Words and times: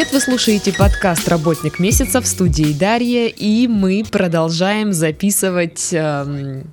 привет! 0.00 0.14
Вы 0.14 0.20
слушаете 0.20 0.72
подкаст 0.72 1.28
«Работник 1.28 1.78
месяца» 1.78 2.22
в 2.22 2.26
студии 2.26 2.72
Дарья, 2.72 3.26
и 3.26 3.66
мы 3.66 4.02
продолжаем 4.10 4.94
записывать 4.94 5.90
эм, 5.92 6.64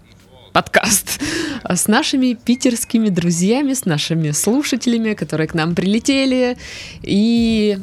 подкаст 0.53 1.20
с 1.67 1.88
нашими 1.88 2.35
питерскими 2.35 3.09
друзьями, 3.09 3.73
с 3.73 3.84
нашими 3.84 4.31
слушателями, 4.31 5.13
которые 5.13 5.48
к 5.49 5.53
нам 5.53 5.75
прилетели. 5.75 6.57
И 7.02 7.77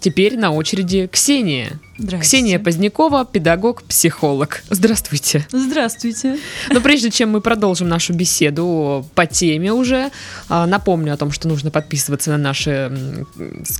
теперь 0.00 0.38
на 0.38 0.52
очереди 0.52 1.08
Ксения. 1.12 1.78
Ксения 2.20 2.58
Позднякова, 2.58 3.24
педагог-психолог. 3.24 4.62
Здравствуйте. 4.70 5.46
Здравствуйте. 5.50 6.38
Но 6.70 6.80
прежде 6.80 7.10
чем 7.10 7.30
мы 7.30 7.40
продолжим 7.40 7.88
нашу 7.88 8.12
беседу 8.12 9.06
по 9.14 9.26
теме 9.26 9.72
уже, 9.72 10.10
а, 10.48 10.66
напомню 10.66 11.14
о 11.14 11.16
том, 11.16 11.32
что 11.32 11.48
нужно 11.48 11.70
подписываться 11.70 12.30
на 12.30 12.38
наши, 12.38 13.24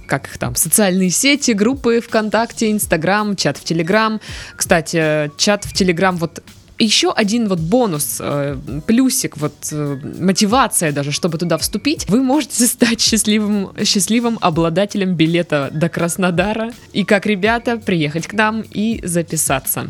как 0.07 0.29
их 0.29 0.38
там, 0.38 0.55
социальные 0.55 1.10
сети, 1.10 1.51
группы 1.51 2.01
ВКонтакте, 2.01 2.71
Инстаграм, 2.71 3.37
чат 3.37 3.59
в 3.59 3.65
Телеграм. 3.65 4.21
Кстати, 4.57 5.30
чат 5.37 5.65
в 5.65 5.73
Телеграм 5.73 6.16
вот 6.16 6.43
еще 6.79 7.12
один 7.12 7.48
вот 7.48 7.59
бонус, 7.59 8.19
э, 8.21 8.57
плюсик, 8.87 9.37
вот 9.37 9.55
э, 9.73 9.98
мотивация 10.21 10.93
даже, 10.93 11.12
чтобы 11.12 11.39
туда 11.39 11.59
вступить, 11.59 12.09
вы 12.09 12.23
можете 12.23 12.66
стать 12.66 13.01
счастливым, 13.01 13.71
счастливым 13.85 14.39
обладателем 14.41 15.15
билета 15.15 15.71
до 15.73 15.89
Краснодара 15.89 16.73
и 16.93 17.05
как 17.05 17.27
ребята 17.27 17.77
приехать 17.79 18.27
к 18.27 18.33
нам 18.35 18.62
и 18.71 19.01
записаться. 19.05 19.89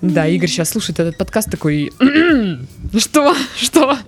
Да, 0.00 0.26
Игорь 0.26 0.48
сейчас 0.48 0.70
слушает 0.70 1.00
этот 1.00 1.18
подкаст 1.18 1.50
такой, 1.50 1.92
что, 2.98 3.34
что? 3.56 3.98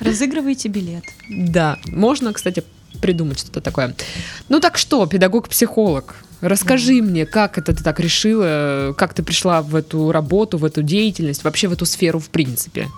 Разыгрывайте 0.00 0.68
билет. 0.68 1.04
Да, 1.30 1.78
можно, 1.86 2.32
кстати, 2.32 2.62
придумать 3.00 3.38
что-то 3.38 3.60
такое. 3.60 3.94
Ну 4.48 4.60
так 4.60 4.78
что, 4.78 5.06
педагог-психолог, 5.06 6.16
Расскажи 6.44 7.00
мне, 7.00 7.24
как 7.24 7.56
это 7.56 7.74
ты 7.74 7.82
так 7.82 7.98
решила, 8.00 8.94
как 8.98 9.14
ты 9.14 9.22
пришла 9.22 9.62
в 9.62 9.74
эту 9.74 10.12
работу, 10.12 10.58
в 10.58 10.64
эту 10.66 10.82
деятельность, 10.82 11.42
вообще 11.42 11.68
в 11.68 11.72
эту 11.72 11.86
сферу 11.86 12.18
в 12.18 12.28
принципе? 12.28 12.88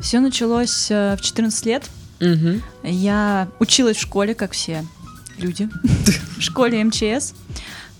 Все 0.00 0.20
началось 0.20 0.90
э, 0.90 1.14
в 1.16 1.20
14 1.20 1.66
лет. 1.66 1.84
Угу. 2.20 2.62
Я 2.84 3.48
училась 3.58 3.98
в 3.98 4.00
школе, 4.00 4.34
как 4.34 4.52
все 4.52 4.86
люди, 5.36 5.68
в 6.38 6.40
школе 6.40 6.82
МЧС. 6.82 7.34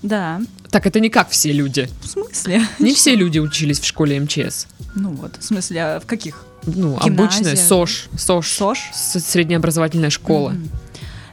Да. 0.02 0.40
Так 0.70 0.86
это 0.86 1.00
не 1.00 1.10
как 1.10 1.28
все 1.28 1.52
люди. 1.52 1.86
В 2.02 2.08
смысле? 2.08 2.62
Не 2.78 2.94
все 2.94 3.14
люди 3.14 3.38
учились 3.38 3.80
в 3.80 3.84
школе 3.84 4.18
МЧС. 4.18 4.68
Ну 4.94 5.10
вот, 5.10 5.36
в 5.38 5.44
смысле, 5.44 5.84
а 5.84 6.00
в 6.00 6.06
каких? 6.06 6.44
Ну, 6.64 6.96
обычная 6.98 7.56
СОЖ. 7.56 8.08
СОЖ. 8.16 8.48
СОЖ? 8.48 8.78
Среднеобразовательная 8.92 10.10
школа. 10.10 10.54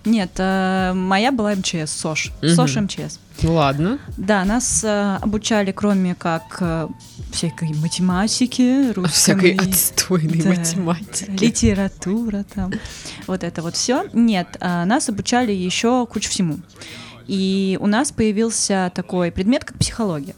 Нет, 0.06 0.32
э, 0.38 0.94
моя 0.94 1.32
была 1.32 1.56
МЧС, 1.56 1.92
СОЖ. 1.92 2.32
СОЖ 2.42 2.76
МЧС. 2.78 3.20
Ну 3.42 3.54
ладно. 3.54 4.00
Да, 4.18 4.46
нас 4.46 4.84
э, 4.84 5.18
обучали, 5.22 5.72
кроме 5.72 6.16
как 6.16 6.58
э, 6.62 6.88
всякой 7.32 7.74
математики, 7.74 8.92
русской. 8.94 9.12
Всякой 9.12 9.56
отстойной 9.56 10.42
да, 10.42 10.50
математики. 10.50 11.32
Литература 11.44 12.46
там. 12.54 12.72
Вот 13.28 13.44
это 13.44 13.62
вот 13.62 13.76
все. 13.76 14.06
Нет, 14.14 14.58
э, 14.60 14.86
нас 14.86 15.10
обучали 15.10 15.52
еще 15.52 16.06
кучу 16.06 16.30
всему. 16.30 16.60
И 17.28 17.78
у 17.82 17.88
нас 17.88 18.12
появился 18.12 18.92
такой 18.96 19.32
предмет, 19.32 19.66
как 19.66 19.78
психология. 19.78 20.36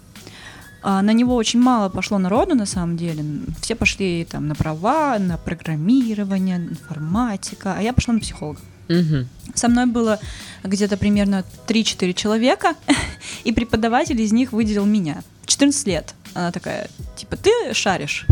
На 0.83 1.11
него 1.11 1.35
очень 1.35 1.59
мало 1.59 1.89
пошло 1.89 2.17
народу, 2.17 2.55
на 2.55 2.65
самом 2.65 2.95
деле. 2.95 3.21
Все 3.61 3.75
пошли 3.75 4.25
там 4.29 4.47
на 4.47 4.55
права, 4.55 5.19
на 5.19 5.37
программирование, 5.37 6.55
информатика, 6.55 7.75
а 7.77 7.81
я 7.81 7.91
пошла 7.91 8.13
на 8.13 8.21
психолога. 8.21 8.59
Угу. 8.89 9.25
Со 9.55 9.67
мной 9.67 9.85
было 9.85 10.19
где-то 10.63 10.97
примерно 10.97 11.43
3-4 11.67 12.13
человека, 12.13 12.75
и 13.43 13.51
преподаватель 13.51 14.19
из 14.21 14.31
них 14.31 14.51
выделил 14.51 14.85
меня. 14.85 15.23
14 15.45 15.87
лет. 15.87 16.13
Она 16.33 16.51
такая, 16.51 16.89
типа, 17.15 17.37
ты 17.37 17.51
шаришь? 17.73 18.27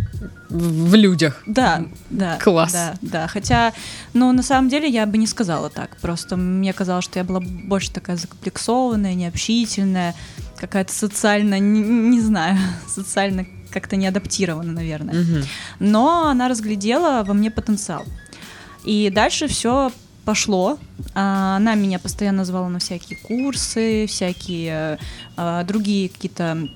В, 0.49 0.95
людях. 0.95 1.41
Да, 1.47 1.85
да. 2.09 2.37
Класс. 2.37 2.71
Да, 2.71 2.95
да. 3.01 3.27
Хотя, 3.27 3.73
ну, 4.13 4.31
на 4.31 4.43
самом 4.43 4.69
деле 4.69 4.87
я 4.87 5.05
бы 5.05 5.17
не 5.17 5.27
сказала 5.27 5.69
так. 5.69 5.97
Просто 5.97 6.37
мне 6.37 6.71
казалось, 6.71 7.05
что 7.05 7.19
я 7.19 7.25
была 7.25 7.39
больше 7.39 7.91
такая 7.91 8.17
закомплексованная, 8.17 9.15
необщительная, 9.15 10.13
какая-то 10.57 10.93
социально, 10.93 11.57
не, 11.59 11.81
не 11.81 12.21
знаю, 12.21 12.57
социально 12.87 13.45
как-то 13.71 13.95
не 13.95 14.07
адаптирована, 14.07 14.71
наверное. 14.71 15.21
Угу. 15.21 15.45
Но 15.79 16.27
она 16.27 16.47
разглядела 16.47 17.23
во 17.23 17.33
мне 17.33 17.49
потенциал. 17.49 18.05
И 18.83 19.09
дальше 19.09 19.47
все 19.47 19.91
пошло. 20.25 20.77
А, 21.13 21.57
она 21.57 21.75
меня 21.75 21.99
постоянно 21.99 22.43
звала 22.43 22.67
на 22.67 22.79
всякие 22.79 23.17
курсы, 23.17 24.07
всякие 24.07 24.99
а, 25.37 25.63
другие 25.63 26.09
какие-то 26.09 26.67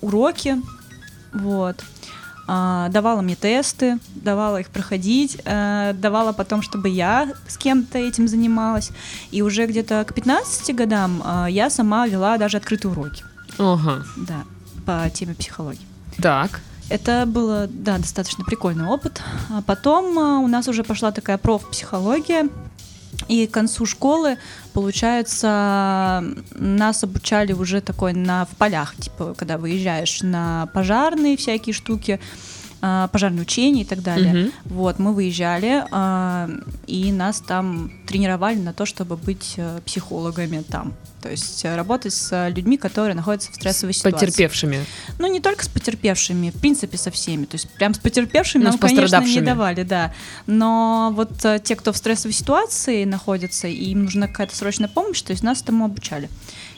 уроки. 0.00 0.56
Вот. 1.32 1.82
А, 2.46 2.88
давала 2.90 3.22
мне 3.22 3.36
тесты, 3.36 3.98
давала 4.14 4.58
их 4.60 4.68
проходить, 4.68 5.40
давала 5.44 6.32
потом, 6.32 6.60
чтобы 6.60 6.88
я 6.88 7.32
с 7.48 7.56
кем-то 7.56 7.98
этим 7.98 8.28
занималась. 8.28 8.90
И 9.30 9.40
уже 9.40 9.66
где-то 9.66 10.04
к 10.04 10.12
15 10.12 10.74
годам 10.74 11.22
я 11.48 11.70
сама 11.70 12.06
вела 12.06 12.36
даже 12.36 12.58
открытые 12.58 12.92
уроки. 12.92 13.24
Ага. 13.58 14.04
Да, 14.16 14.44
по 14.84 15.08
теме 15.10 15.34
психологии. 15.34 15.86
Так. 16.20 16.60
Это 16.88 17.24
было, 17.26 17.66
да, 17.68 17.98
достаточно 17.98 18.44
прикольный 18.44 18.86
опыт. 18.86 19.22
А 19.50 19.62
потом 19.62 20.18
а, 20.18 20.38
у 20.38 20.46
нас 20.46 20.68
уже 20.68 20.84
пошла 20.84 21.12
такая 21.12 21.38
профпсихология, 21.38 22.48
и 23.28 23.46
к 23.46 23.52
концу 23.52 23.86
школы, 23.86 24.38
получается, 24.72 26.24
нас 26.50 27.04
обучали 27.04 27.52
уже 27.52 27.80
такой 27.80 28.12
на 28.12 28.44
в 28.44 28.56
полях, 28.56 28.94
типа, 28.96 29.34
когда 29.36 29.56
выезжаешь 29.56 30.22
на 30.22 30.68
пожарные 30.74 31.36
всякие 31.36 31.72
штуки, 31.72 32.20
пожарные 33.12 33.42
учения 33.42 33.82
и 33.82 33.84
так 33.84 34.02
далее. 34.02 34.46
Угу. 34.46 34.52
Вот, 34.66 34.98
мы 34.98 35.14
выезжали, 35.14 35.84
и 36.86 37.12
нас 37.12 37.40
там 37.40 37.92
тренировали 38.06 38.56
на 38.56 38.72
то, 38.72 38.86
чтобы 38.86 39.16
быть 39.16 39.54
э, 39.56 39.80
психологами 39.84 40.62
там. 40.62 40.92
То 41.24 41.30
есть 41.30 41.64
э, 41.64 41.74
работать 41.74 42.12
с 42.12 42.48
людьми, 42.50 42.76
которые 42.76 43.14
находятся 43.14 43.50
в 43.50 43.54
стрессовой 43.54 43.94
с 43.94 43.98
ситуации. 43.98 44.26
потерпевшими. 44.26 44.84
Ну, 45.18 45.32
не 45.32 45.40
только 45.40 45.64
с 45.64 45.68
потерпевшими, 45.68 46.50
в 46.50 46.60
принципе, 46.60 46.98
со 46.98 47.10
всеми. 47.10 47.46
То 47.46 47.54
есть 47.54 47.70
прям 47.70 47.94
с 47.94 47.98
потерпевшими 47.98 48.62
ну, 48.62 48.70
нам, 48.70 48.78
конечно, 48.78 49.20
не 49.20 49.40
давали, 49.40 49.84
да. 49.84 50.12
Но 50.46 51.12
вот 51.14 51.42
э, 51.44 51.60
те, 51.64 51.76
кто 51.76 51.92
в 51.92 51.96
стрессовой 51.96 52.34
ситуации 52.34 53.04
находится, 53.04 53.68
и 53.68 53.84
им 53.92 54.04
нужна 54.04 54.28
какая-то 54.28 54.54
срочная 54.54 54.88
помощь, 54.88 55.22
то 55.22 55.30
есть 55.30 55.42
нас 55.42 55.62
этому 55.62 55.86
обучали. 55.86 56.28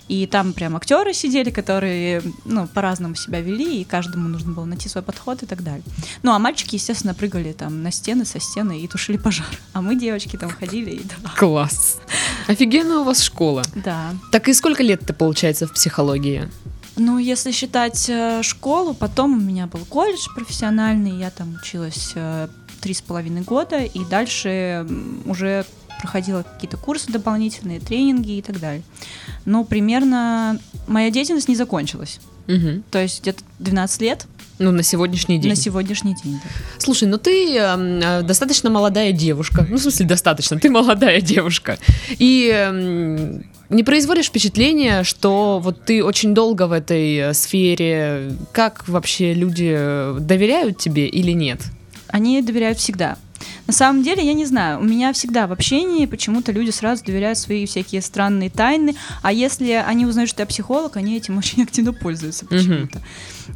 И 0.09 0.27
там 0.27 0.53
прям 0.53 0.77
актеры 0.77 1.13
сидели, 1.13 1.51
которые, 1.51 2.23
ну, 2.45 2.67
по-разному 2.69 3.15
себя 3.17 3.41
вели, 3.41 3.81
и 3.81 3.85
каждому 3.85 4.29
нужно 4.29 4.53
было 4.53 4.65
найти 4.65 4.89
свой 4.89 5.03
подход 5.03 5.43
и 5.43 5.47
так 5.47 5.63
далее. 5.63 5.83
Ну, 6.23 6.33
а 6.33 6.39
мальчики, 6.39 6.77
естественно, 6.77 7.15
прыгали 7.15 7.53
там 7.53 7.83
на 7.83 7.91
стены, 7.91 8.25
со 8.25 8.39
стены 8.39 8.81
и 8.81 8.87
тушили 8.87 9.17
пожар. 9.17 9.49
А 9.73 9.83
мы, 9.83 9.97
девочки, 9.97 10.37
там 10.37 10.51
ходили 10.51 10.91
и 10.91 11.03
да. 11.03 11.31
Класс. 11.37 11.99
Офигенная 12.47 12.99
у 12.99 13.05
вас 13.05 13.21
школа. 13.23 13.63
Да. 13.75 14.15
Так 14.31 14.49
и 14.49 14.55
сколько 14.55 14.83
лет 14.83 15.01
ты, 15.05 15.13
получается, 15.13 15.67
в 15.67 15.73
психологии? 15.73 16.49
Ну, 16.97 17.19
если 17.19 17.51
считать 17.51 18.09
э, 18.09 18.43
школу, 18.43 18.95
потом 18.95 19.35
у 19.35 19.41
меня 19.41 19.67
был 19.67 19.85
колледж 19.85 20.29
профессиональный, 20.35 21.19
я 21.19 21.31
там 21.31 21.55
училась 21.55 22.13
э, 22.15 22.49
три 22.81 22.95
с 22.95 23.03
половиной 23.03 23.43
года, 23.43 23.81
и 23.81 24.05
дальше 24.05 24.87
уже 25.27 25.67
проходила 26.01 26.43
какие-то 26.43 26.77
курсы 26.77 27.11
дополнительные, 27.11 27.81
тренинги 27.81 28.33
и 28.33 28.43
так 28.43 28.61
далее. 28.61 28.83
Но 29.45 29.65
примерно 29.65 30.59
моя 30.87 31.11
деятельность 31.11 31.49
не 31.49 31.57
закончилась. 31.57 32.21
Угу. 32.49 32.83
То 32.91 33.01
есть 33.01 33.23
где-то 33.23 33.43
12 33.59 34.01
лет. 34.03 34.27
Ну, 34.59 34.73
на 34.73 34.83
сегодняшний 34.83 35.39
день. 35.39 35.51
На 35.51 35.57
сегодняшний 35.57 36.15
день, 36.15 36.41
да. 36.43 36.51
Слушай, 36.79 37.09
ну 37.09 37.19
ты 37.19 37.57
э, 37.59 38.23
достаточно 38.23 38.71
молодая 38.71 39.13
девушка. 39.13 39.67
Ну, 39.69 39.77
в 39.77 39.81
смысле, 39.81 40.07
достаточно. 40.07 40.59
Ты 40.59 40.71
молодая 40.71 41.21
девушка. 41.21 41.79
И 42.19 42.51
э, 42.53 43.41
не 43.69 43.83
производишь 43.83 44.27
впечатления, 44.27 45.03
что 45.03 45.61
вот 45.63 45.85
ты 45.85 46.03
очень 46.03 46.35
долго 46.35 46.67
в 46.67 46.73
этой 46.73 47.17
э, 47.17 47.35
сфере. 47.35 48.33
Как 48.53 48.89
вообще 48.89 49.35
люди 49.35 49.75
э, 49.77 50.19
доверяют 50.21 50.79
тебе 50.79 51.07
или 51.07 51.33
нет? 51.33 51.61
Они 52.09 52.41
доверяют 52.41 52.79
всегда. 52.79 53.19
На 53.67 53.73
самом 53.73 54.03
деле, 54.03 54.25
я 54.25 54.33
не 54.33 54.47
знаю, 54.47 54.79
у 54.81 54.85
меня 54.85 55.13
всегда 55.13 55.47
в 55.47 55.53
общении 55.53 56.07
почему-то 56.07 56.53
люди 56.53 56.71
сразу 56.71 57.05
доверяют 57.05 57.39
свои 57.39 57.67
всякие 57.67 58.01
странные 58.01 58.49
тайны, 58.49 58.95
а 59.23 59.33
если 59.33 59.73
они 59.73 60.07
узнают, 60.07 60.31
что 60.31 60.43
я 60.43 60.47
психолог, 60.47 60.97
они 60.97 61.17
этим 61.17 61.39
очень 61.39 61.63
активно 61.63 61.93
пользуются 61.93 62.47
почему-то. 62.47 63.01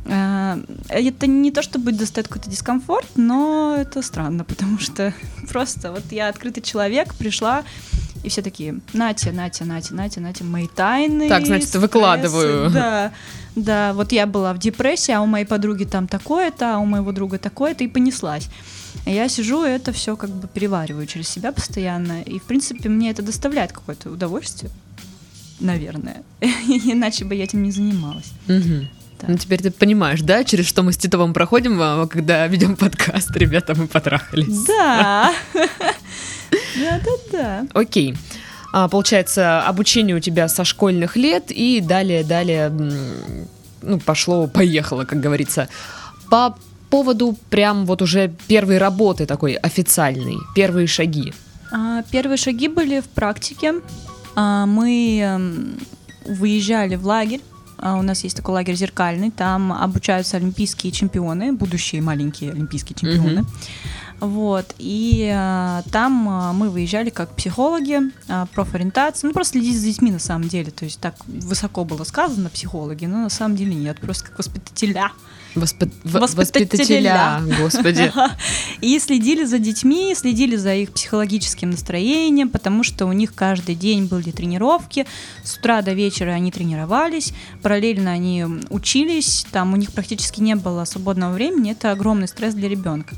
Mm-hmm. 0.04 0.82
Это 0.88 1.26
не 1.26 1.50
то, 1.50 1.62
чтобы 1.62 1.92
доставит 1.92 2.28
какой-то 2.28 2.50
дискомфорт, 2.50 3.06
но 3.16 3.76
это 3.78 4.02
странно, 4.02 4.44
потому 4.44 4.78
что 4.78 5.14
просто 5.48 5.92
вот 5.92 6.04
я 6.10 6.28
открытый 6.28 6.62
человек, 6.62 7.14
пришла, 7.14 7.64
и 8.22 8.28
все 8.28 8.42
такие, 8.42 8.80
Натя, 8.92 9.32
Натя, 9.32 9.64
Натя, 9.64 9.94
Натя, 9.94 10.20
Натя, 10.20 10.44
мои 10.44 10.66
тайны. 10.66 11.28
Так, 11.28 11.46
значит, 11.46 11.68
стрессы, 11.68 11.80
выкладываю. 11.80 12.70
Да, 12.80 13.12
да, 13.56 13.92
вот 13.94 14.12
я 14.12 14.26
была 14.26 14.52
в 14.52 14.58
депрессии, 14.58 15.12
а 15.12 15.20
у 15.22 15.26
моей 15.26 15.44
подруги 15.44 15.84
там 15.84 16.06
такое-то, 16.06 16.76
а 16.76 16.78
у 16.78 16.84
моего 16.84 17.12
друга 17.12 17.38
такое-то, 17.38 17.84
и 17.84 17.88
понеслась. 17.88 18.48
Я 19.06 19.28
сижу 19.28 19.64
и 19.64 19.70
это 19.70 19.92
все 19.92 20.16
как 20.16 20.30
бы 20.30 20.48
перевариваю 20.48 21.06
через 21.06 21.28
себя 21.28 21.52
постоянно. 21.52 22.22
И, 22.22 22.38
в 22.38 22.44
принципе, 22.44 22.88
мне 22.88 23.10
это 23.10 23.22
доставляет 23.22 23.72
какое-то 23.72 24.10
удовольствие. 24.10 24.70
Наверное. 25.60 26.22
Иначе 26.40 27.24
бы 27.24 27.34
я 27.34 27.44
этим 27.44 27.62
не 27.62 27.70
занималась. 27.70 28.32
Мгм. 28.46 28.88
Да. 29.20 29.26
Ну, 29.28 29.36
теперь 29.36 29.60
ты 29.60 29.70
понимаешь, 29.70 30.22
да, 30.22 30.44
через 30.44 30.66
что 30.66 30.82
мы 30.82 30.92
с 30.92 30.96
Титовым 30.96 31.34
проходим, 31.34 31.78
а, 31.80 32.06
когда 32.06 32.46
ведем 32.46 32.76
подкаст, 32.76 33.30
ребята, 33.36 33.74
мы 33.74 33.86
потрахались. 33.86 34.64
Да. 34.66 35.34
Да-да-да. 36.76 37.66
Окей. 37.74 38.16
А, 38.72 38.88
получается, 38.88 39.62
обучение 39.62 40.16
у 40.16 40.20
тебя 40.20 40.48
со 40.48 40.64
школьных 40.64 41.16
лет, 41.16 41.50
и 41.50 41.80
далее, 41.80 42.24
далее, 42.24 42.70
ну, 43.82 44.00
пошло-поехало, 44.00 45.04
как 45.04 45.20
говорится. 45.20 45.68
По 46.30 46.56
поводу 46.90 47.36
прям 47.48 47.86
вот 47.86 48.02
уже 48.02 48.28
первой 48.48 48.78
работы 48.78 49.26
такой 49.26 49.54
официальной, 49.54 50.36
первые 50.54 50.86
шаги. 50.86 51.32
А, 51.72 52.02
Первые 52.10 52.36
шаги 52.36 52.68
были 52.68 53.00
в 53.00 53.08
практике. 53.08 53.74
А, 54.34 54.66
Мы 54.66 55.20
эм, 55.20 55.78
выезжали 56.26 56.96
в 56.96 57.06
лагерь. 57.06 57.40
А, 57.78 57.96
У 57.96 58.02
нас 58.02 58.24
есть 58.24 58.36
такой 58.36 58.54
лагерь 58.54 58.74
зеркальный. 58.74 59.30
Там 59.30 59.72
обучаются 59.72 60.36
олимпийские 60.36 60.92
чемпионы, 60.92 61.52
будущие 61.52 62.02
маленькие 62.02 62.50
олимпийские 62.52 62.96
чемпионы. 63.00 63.44
Вот. 64.20 64.74
И 64.78 65.32
а, 65.34 65.82
там 65.90 66.28
а, 66.28 66.52
мы 66.52 66.68
выезжали 66.70 67.10
как 67.10 67.34
психологи, 67.36 68.00
а, 68.28 68.46
профориентация. 68.46 69.28
Ну, 69.28 69.34
просто 69.34 69.52
следить 69.58 69.78
за 69.78 69.86
детьми 69.86 70.10
на 70.10 70.18
самом 70.18 70.48
деле. 70.48 70.70
То 70.70 70.84
есть 70.84 71.00
так 71.00 71.14
высоко 71.26 71.84
было 71.84 72.04
сказано 72.04 72.50
психологи, 72.50 73.06
но 73.06 73.18
на 73.18 73.30
самом 73.30 73.56
деле 73.56 73.74
нет. 73.74 73.98
Просто 74.00 74.26
как 74.26 74.38
воспитателя. 74.38 75.12
Воспи- 75.54 75.90
в- 76.04 76.12
Воспитателя. 76.36 77.40
Воспитателя, 77.40 77.62
господи. 77.62 78.12
И 78.80 78.98
следили 78.98 79.44
за 79.44 79.58
детьми, 79.58 80.14
следили 80.14 80.56
за 80.56 80.74
их 80.74 80.92
психологическим 80.92 81.70
настроением, 81.70 82.48
потому 82.48 82.84
что 82.84 83.06
у 83.06 83.12
них 83.12 83.34
каждый 83.34 83.74
день 83.74 84.04
были 84.06 84.30
тренировки, 84.30 85.06
с 85.44 85.56
утра 85.56 85.82
до 85.82 85.92
вечера 85.92 86.30
они 86.30 86.50
тренировались, 86.52 87.32
параллельно 87.62 88.12
они 88.12 88.44
учились, 88.70 89.46
там 89.50 89.72
у 89.72 89.76
них 89.76 89.92
практически 89.92 90.40
не 90.40 90.54
было 90.54 90.84
свободного 90.84 91.32
времени, 91.32 91.72
это 91.72 91.90
огромный 91.90 92.28
стресс 92.28 92.54
для 92.54 92.68
ребенка. 92.68 93.16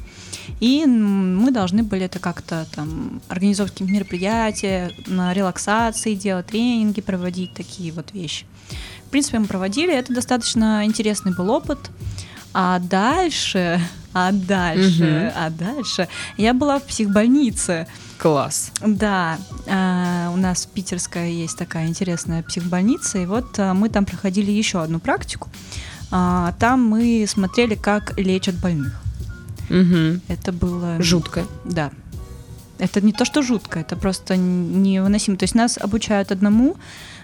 И 0.60 0.84
мы 0.86 1.50
должны 1.50 1.82
были 1.82 2.06
это 2.06 2.18
как-то 2.18 2.66
там 2.74 3.20
организовывать 3.28 3.72
какие-то 3.74 3.92
мероприятия, 3.94 4.90
на 5.06 5.32
релаксации 5.32 6.14
делать, 6.14 6.46
тренинги 6.46 7.00
проводить, 7.00 7.52
такие 7.54 7.92
вот 7.92 8.12
вещи. 8.12 8.46
В 9.12 9.14
принципе, 9.14 9.38
мы 9.40 9.44
проводили, 9.46 9.92
это 9.94 10.14
достаточно 10.14 10.86
интересный 10.86 11.34
был 11.34 11.50
опыт. 11.50 11.78
А 12.54 12.78
дальше, 12.78 13.78
а 14.14 14.32
дальше, 14.32 15.04
Мгм. 15.04 15.32
а 15.36 15.50
дальше 15.50 16.08
я 16.38 16.54
была 16.54 16.78
в 16.78 16.84
психбольнице. 16.84 17.86
Класс. 18.16 18.72
Да, 18.80 19.36
а, 19.68 20.30
у 20.32 20.38
нас 20.38 20.64
питерская 20.64 21.28
есть 21.28 21.58
такая 21.58 21.88
интересная 21.88 22.42
психбольница, 22.42 23.18
и 23.18 23.26
вот 23.26 23.58
а, 23.58 23.74
мы 23.74 23.90
там 23.90 24.06
проходили 24.06 24.50
еще 24.50 24.82
одну 24.82 24.98
практику. 24.98 25.50
А, 26.10 26.54
Там 26.58 26.82
мы 26.82 27.26
смотрели, 27.28 27.74
как 27.74 28.18
лечат 28.18 28.54
больных. 28.54 28.98
Мгм. 29.68 30.22
Это 30.28 30.52
было... 30.52 31.02
Жутко. 31.02 31.44
Да. 31.66 31.90
Это 32.82 33.00
не 33.00 33.12
то, 33.12 33.24
что 33.24 33.42
жутко, 33.42 33.78
это 33.78 33.94
просто 33.94 34.36
невыносимо. 34.36 35.36
То 35.36 35.44
есть 35.44 35.54
нас 35.54 35.78
обучают 35.78 36.32
одному, 36.32 36.74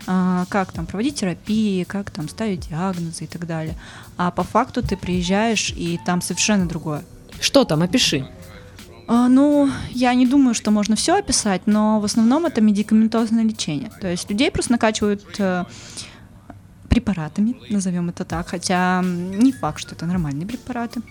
а, 0.07 0.45
как 0.49 0.71
там 0.71 0.87
проводить 0.87 1.17
терапии, 1.17 1.83
как 1.83 2.13
там 2.13 2.29
ставить 2.29 2.69
диагнозы 2.69 3.25
и 3.25 3.27
так 3.27 3.45
далее. 3.45 3.75
А 4.17 4.31
по 4.31 4.45
факту 4.45 4.83
ты 4.83 4.97
приезжаешь, 4.97 5.75
и 5.77 5.99
там 6.07 6.21
совершенно 6.21 6.67
другое. 6.67 7.03
Что 7.41 7.65
там, 7.65 7.83
опиши. 7.83 8.29
А, 9.09 9.29
ну, 9.29 9.69
я 9.91 10.15
не 10.15 10.27
думаю, 10.29 10.55
что 10.55 10.71
можно 10.71 10.95
все 10.95 11.19
описать, 11.19 11.63
но 11.67 11.99
в 11.99 12.05
основном 12.05 12.47
это 12.47 12.61
медикаментозное 12.61 13.43
лечение. 13.43 13.91
То 14.01 14.07
есть 14.07 14.31
людей 14.31 14.53
просто 14.53 14.71
накачивают 14.71 15.25
э, 15.41 15.65
препаратами, 16.89 17.57
назовем 17.69 18.11
это 18.11 18.25
так, 18.25 18.47
хотя 18.47 19.03
не 19.03 19.51
факт, 19.51 19.81
что 19.81 19.97
это 19.97 20.07
нормальные 20.07 20.47
препараты. 20.47 21.03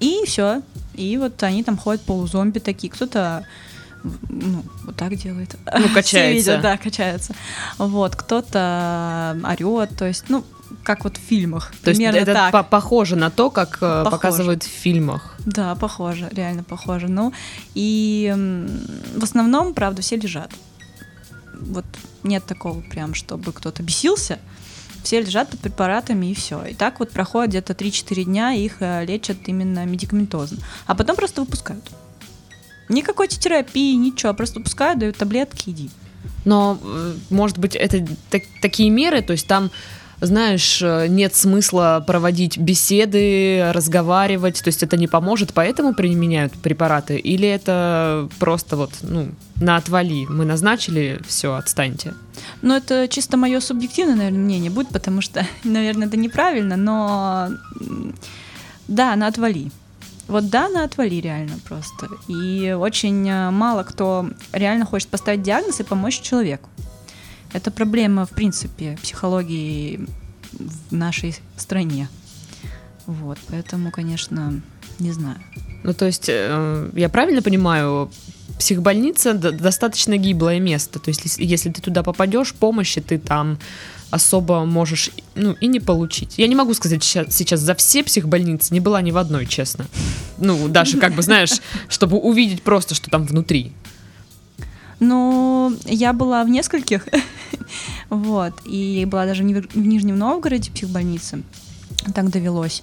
И 0.00 0.22
все. 0.26 0.62
И 0.94 1.16
вот 1.16 1.42
они 1.42 1.62
там 1.64 1.76
ходят 1.76 2.02
полузомби 2.02 2.58
такие. 2.58 2.92
Кто-то 2.92 3.44
ну, 4.28 4.62
вот 4.84 4.96
так 4.96 5.16
делает. 5.16 5.56
Ну, 5.72 5.86
Все 5.86 5.94
качается. 5.94 6.50
видят, 6.50 6.62
да, 6.62 6.76
качается. 6.76 7.34
Вот, 7.78 8.16
кто-то 8.16 9.38
орет, 9.44 9.96
то 9.96 10.06
есть, 10.06 10.24
ну, 10.28 10.44
как 10.82 11.04
вот 11.04 11.16
в 11.16 11.20
фильмах. 11.20 11.72
То 11.82 11.90
есть 11.90 11.98
Примерно 11.98 12.18
это 12.18 12.34
так. 12.34 12.52
по- 12.52 12.62
похоже 12.62 13.16
на 13.16 13.30
то, 13.30 13.50
как 13.50 13.76
э, 13.76 13.80
Похоже. 13.80 14.10
показывают 14.10 14.62
в 14.62 14.66
фильмах. 14.68 15.34
Да, 15.46 15.74
похоже, 15.74 16.28
реально 16.32 16.62
похоже. 16.64 17.08
Ну, 17.08 17.32
и 17.74 18.32
в 19.16 19.22
основном, 19.22 19.72
правда, 19.72 20.02
все 20.02 20.16
лежат. 20.16 20.50
Вот 21.60 21.84
нет 22.22 22.44
такого 22.44 22.80
прям, 22.82 23.14
чтобы 23.14 23.52
кто-то 23.52 23.82
бесился. 23.82 24.38
Все 25.04 25.20
лежат 25.20 25.50
под 25.50 25.60
препаратами 25.60 26.26
и 26.26 26.34
все. 26.34 26.64
И 26.64 26.74
так 26.74 26.98
вот 26.98 27.10
проходит 27.10 27.50
где-то 27.50 27.74
3-4 27.74 28.24
дня, 28.24 28.52
их 28.52 28.76
э, 28.80 29.04
лечат 29.04 29.36
именно 29.46 29.84
медикаментозно. 29.84 30.58
А 30.86 30.94
потом 30.94 31.14
просто 31.14 31.42
выпускают. 31.42 31.84
Никакой 32.88 33.28
терапии, 33.28 33.94
ничего, 33.94 34.34
просто 34.34 34.58
выпускают, 34.58 34.98
дают 34.98 35.16
таблетки, 35.16 35.70
иди. 35.70 35.90
Но, 36.46 36.78
э, 36.82 37.14
может 37.30 37.58
быть, 37.58 37.76
это 37.76 38.06
так- 38.30 38.44
такие 38.62 38.88
меры, 38.90 39.20
то 39.22 39.32
есть 39.32 39.46
там, 39.46 39.70
знаешь, 40.26 40.80
э, 40.82 41.06
нет 41.08 41.34
смысла 41.34 42.02
проводить 42.06 42.58
беседы, 42.58 43.70
разговаривать, 43.72 44.62
то 44.62 44.68
есть 44.68 44.82
это 44.82 44.96
не 44.96 45.06
поможет, 45.06 45.52
поэтому 45.54 45.94
применяют 45.94 46.52
препараты, 46.52 47.16
или 47.16 47.48
это 47.48 48.28
просто 48.38 48.76
вот, 48.76 48.90
ну, 49.02 49.28
на 49.60 49.76
отвали, 49.76 50.26
мы 50.26 50.44
назначили, 50.44 51.20
все, 51.26 51.54
отстаньте. 51.54 52.14
Но 52.62 52.76
это 52.76 53.08
чисто 53.08 53.36
мое 53.36 53.60
субъективное, 53.60 54.16
наверное, 54.16 54.40
мнение 54.40 54.70
будет, 54.70 54.88
потому 54.88 55.20
что, 55.20 55.46
наверное, 55.64 56.08
это 56.08 56.16
неправильно, 56.16 56.76
но 56.76 57.50
да, 58.88 59.16
на 59.16 59.28
отвали. 59.28 59.70
Вот 60.26 60.48
да, 60.48 60.68
на 60.68 60.84
отвали 60.84 61.16
реально 61.16 61.58
просто. 61.68 62.08
И 62.28 62.72
очень 62.72 63.28
э, 63.28 63.50
мало 63.50 63.82
кто 63.82 64.30
реально 64.52 64.86
хочет 64.86 65.08
поставить 65.08 65.42
диагноз 65.42 65.80
и 65.80 65.84
помочь 65.84 66.20
человеку. 66.20 66.70
Это 67.54 67.70
проблема, 67.70 68.26
в 68.26 68.30
принципе, 68.30 68.98
психологии 69.00 70.06
в 70.52 70.94
нашей 70.94 71.36
стране. 71.56 72.08
Вот, 73.06 73.38
поэтому, 73.48 73.90
конечно, 73.90 74.60
не 74.98 75.12
знаю. 75.12 75.38
Ну, 75.84 75.94
то 75.94 76.04
есть, 76.06 76.28
э, 76.28 76.90
я 76.94 77.08
правильно 77.08 77.42
понимаю, 77.42 78.10
психбольница 78.58 79.34
достаточно 79.34 80.16
гиблое 80.16 80.58
место, 80.58 80.98
то 80.98 81.10
есть, 81.10 81.38
если 81.38 81.70
ты 81.70 81.80
туда 81.80 82.02
попадешь, 82.02 82.54
помощи 82.54 83.00
ты 83.00 83.18
там 83.18 83.58
особо 84.10 84.64
можешь, 84.64 85.10
ну, 85.34 85.52
и 85.52 85.66
не 85.66 85.80
получить. 85.80 86.38
Я 86.38 86.48
не 86.48 86.54
могу 86.54 86.74
сказать 86.74 87.02
сейчас, 87.04 87.34
сейчас 87.34 87.60
за 87.60 87.74
все 87.74 88.02
психбольницы, 88.02 88.74
не 88.74 88.80
была 88.80 89.00
ни 89.02 89.10
в 89.10 89.16
одной, 89.16 89.46
честно. 89.46 89.86
Ну, 90.38 90.68
даже 90.68 90.98
как 90.98 91.14
бы, 91.14 91.22
знаешь, 91.22 91.60
чтобы 91.88 92.18
увидеть 92.18 92.62
просто, 92.62 92.94
что 92.94 93.10
там 93.10 93.24
внутри. 93.24 93.72
Ну, 95.00 95.74
я 95.84 96.12
была 96.12 96.44
в 96.44 96.48
нескольких, 96.48 97.06
вот, 98.10 98.54
и 98.64 99.04
была 99.06 99.26
даже 99.26 99.42
в 99.42 99.46
в 99.46 99.76
Нижнем 99.76 100.18
Новгороде 100.18 100.70
психбольнице, 100.70 101.42
так 102.14 102.30
довелось 102.30 102.82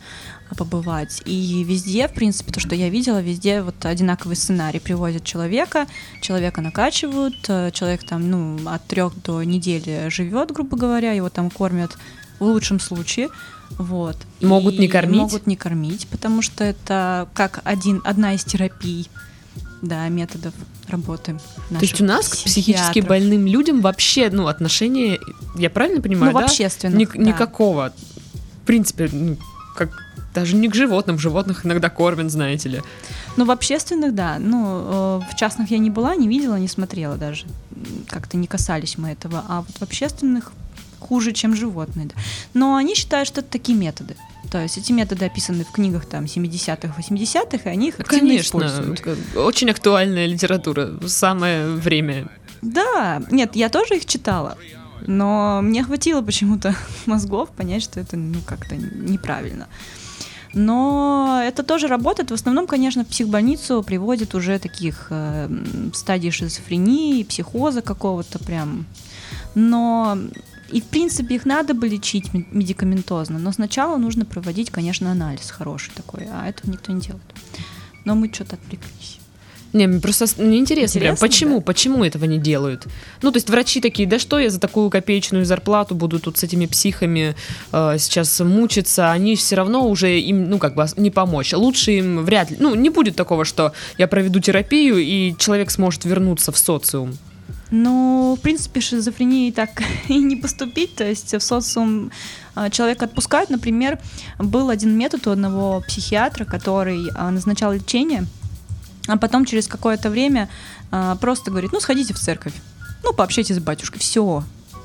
побывать. 0.58 1.22
И 1.25 1.63
везде, 1.63 2.08
в 2.08 2.13
принципе, 2.13 2.51
то, 2.51 2.60
что 2.60 2.75
я 2.75 2.89
видела, 2.89 3.22
везде 3.22 3.62
вот 3.62 3.86
одинаковый 3.86 4.36
сценарий. 4.36 4.80
Привозят 4.80 5.24
человека, 5.24 5.88
человека 6.22 6.62
накачивают, 6.62 7.38
э, 7.48 7.72
человек 7.72 8.03
там, 8.03 8.30
ну, 8.30 8.60
от 8.65 8.86
трех 8.88 9.13
до 9.24 9.44
недели 9.44 10.10
живет, 10.10 10.51
грубо 10.51 10.77
говоря, 10.77 11.13
его 11.13 11.30
там 11.30 11.50
кормят 11.50 11.98
в 12.39 12.44
лучшем 12.44 12.80
случае, 12.80 13.30
вот. 13.77 14.18
Могут 14.41 14.80
не 14.80 14.88
И 14.88 14.89
кормить? 14.89 15.22
Могут 15.22 15.48
не 15.48 15.56
кормить, 15.56 16.08
потому 16.08 16.41
что 16.41 16.63
это 16.63 17.30
как 17.34 17.62
один, 17.63 18.01
одна 18.03 18.34
из 18.34 18.44
терапий, 18.44 19.10
да, 19.81 20.07
методов 20.09 20.53
работы. 20.88 21.39
То 21.69 21.75
есть 21.81 22.00
у 22.01 22.05
нас 22.05 22.27
к 22.27 22.35
психически 22.38 23.00
больным 23.00 23.45
людям 23.47 23.81
вообще, 23.81 24.29
ну, 24.31 24.47
отношения, 24.47 25.19
я 25.55 25.69
правильно 25.69 26.01
понимаю, 26.01 26.33
Ну, 26.33 26.39
да? 26.39 26.45
общественных, 26.45 27.15
Ни- 27.15 27.17
да. 27.17 27.31
Никакого. 27.31 27.93
В 28.63 28.65
принципе, 28.65 29.09
ну, 29.11 29.38
как 29.75 29.89
даже 30.33 30.55
не 30.55 30.69
к 30.69 30.75
животным, 30.75 31.17
животных 31.19 31.65
иногда 31.65 31.89
кормят, 31.89 32.31
знаете 32.31 32.69
ли. 32.69 32.81
Ну, 33.38 33.45
в 33.45 33.51
общественных, 33.51 34.13
да. 34.13 34.38
Ну, 34.39 35.19
э, 35.21 35.31
в 35.31 35.35
частных 35.35 35.71
я 35.71 35.77
не 35.77 35.89
была, 35.89 36.15
не 36.15 36.27
видела, 36.27 36.55
не 36.57 36.67
смотрела 36.67 37.15
даже. 37.15 37.45
Как-то 38.07 38.38
не 38.38 38.47
касались 38.47 38.97
мы 38.97 39.09
этого. 39.09 39.43
А 39.47 39.61
вот 39.61 39.77
в 39.77 39.81
общественных 39.81 40.51
хуже, 41.00 41.31
чем 41.31 41.55
животные. 41.55 42.05
да. 42.07 42.15
Но 42.53 42.75
они 42.75 42.95
считают, 42.95 43.27
что 43.27 43.41
это 43.41 43.50
такие 43.50 43.77
методы. 43.77 44.15
То 44.51 44.62
есть 44.62 44.77
эти 44.77 44.91
методы 44.91 45.25
описаны 45.25 45.63
в 45.63 45.72
книгах 45.72 46.05
там 46.05 46.25
70-х, 46.25 46.93
80-х, 47.00 47.70
и 47.70 47.74
они 47.74 47.88
их 47.88 48.00
активно 48.00 48.27
Конечно, 48.27 48.58
используют. 48.58 49.38
очень 49.38 49.72
актуальная 49.72 50.25
литература, 50.25 50.91
самое 51.08 51.70
время. 51.70 52.27
Да, 52.62 53.24
нет, 53.31 53.55
я 53.55 53.70
тоже 53.70 53.96
их 53.96 54.05
читала. 54.05 54.58
Но 55.08 55.62
мне 55.63 55.84
хватило 55.84 56.22
почему-то 56.22 56.75
мозгов 57.05 57.50
понять, 57.51 57.81
что 57.81 58.01
это 58.01 58.17
ну 58.17 58.39
как-то 58.46 58.75
неправильно. 58.75 59.67
Но 60.53 61.41
это 61.41 61.63
тоже 61.63 61.88
работает. 61.88 62.31
В 62.31 62.34
основном, 62.34 62.67
конечно, 62.67 63.05
в 63.05 63.08
психбольницу 63.08 63.84
приводят 63.84 64.36
уже 64.36 64.60
таких 64.60 65.08
э, 65.10 65.50
стадий 65.93 66.29
шизофрении, 66.29 67.24
психоза 67.24 67.81
какого-то 67.81 68.38
прям. 68.38 68.86
Но 69.55 70.17
и, 70.71 70.81
в 70.81 70.85
принципе, 70.85 71.35
их 71.35 71.45
надо 71.45 71.73
бы 71.73 71.87
лечить 71.87 72.33
медикаментозно, 72.33 73.39
но 73.39 73.51
сначала 73.51 73.97
нужно 73.97 74.25
проводить, 74.25 74.69
конечно, 74.71 75.11
анализ 75.11 75.51
хороший 75.51 75.91
такой, 75.95 76.27
а 76.31 76.47
этого 76.47 76.71
никто 76.71 76.91
не 76.91 77.01
делает. 77.01 77.23
Но 78.05 78.15
мы 78.15 78.31
что-то 78.33 78.55
отвлеклись. 78.55 79.21
Не, 79.73 79.87
мне 79.87 80.01
просто 80.01 80.25
мне 80.37 80.57
интересно, 80.57 80.97
интересно 80.97 80.99
прям, 80.99 81.17
почему, 81.17 81.59
да? 81.59 81.61
почему 81.63 82.03
этого 82.03 82.25
не 82.25 82.39
делают? 82.39 82.87
Ну, 83.21 83.31
то 83.31 83.37
есть 83.37 83.49
врачи 83.49 83.79
такие, 83.79 84.07
да 84.07 84.19
что 84.19 84.37
я 84.37 84.49
за 84.49 84.59
такую 84.59 84.89
копеечную 84.89 85.45
зарплату 85.45 85.95
буду 85.95 86.19
тут 86.19 86.37
с 86.37 86.43
этими 86.43 86.65
психами 86.65 87.35
э, 87.71 87.95
сейчас 87.97 88.39
мучиться, 88.41 89.11
они 89.11 89.35
все 89.35 89.55
равно 89.55 89.87
уже 89.87 90.19
им, 90.19 90.49
ну, 90.49 90.57
как 90.57 90.75
бы 90.75 90.85
не 90.97 91.09
помочь. 91.09 91.53
Лучше 91.53 91.91
им 91.93 92.25
вряд 92.25 92.51
ли, 92.51 92.57
ну, 92.59 92.75
не 92.75 92.89
будет 92.89 93.15
такого, 93.15 93.45
что 93.45 93.71
я 93.97 94.07
проведу 94.07 94.39
терапию, 94.39 94.97
и 94.97 95.35
человек 95.37 95.71
сможет 95.71 96.03
вернуться 96.03 96.51
в 96.51 96.57
социум. 96.57 97.17
Ну, 97.71 98.35
в 98.37 98.41
принципе, 98.41 98.81
шизофрении 98.81 99.51
так 99.51 99.81
и 100.07 100.17
не 100.17 100.35
поступить, 100.35 100.95
то 100.95 101.03
есть 101.03 101.33
в 101.33 101.41
социум 101.41 102.11
э, 102.55 102.69
человека 102.69 103.05
отпускают. 103.05 103.49
Например, 103.49 103.97
был 104.37 104.69
один 104.69 104.97
метод 104.97 105.25
у 105.27 105.31
одного 105.31 105.81
психиатра, 105.87 106.45
который 106.45 107.07
э, 107.07 107.29
назначал 107.29 107.73
лечение– 107.73 108.25
а 109.07 109.17
потом 109.17 109.45
через 109.45 109.67
какое-то 109.67 110.09
время 110.09 110.49
а, 110.91 111.15
просто 111.15 111.51
говорит, 111.51 111.71
ну 111.71 111.79
сходите 111.79 112.13
в 112.13 112.19
церковь, 112.19 112.53
ну 113.03 113.13
пообщайтесь 113.13 113.55
с 113.55 113.59
батюшкой, 113.59 113.99
все. 113.99 114.43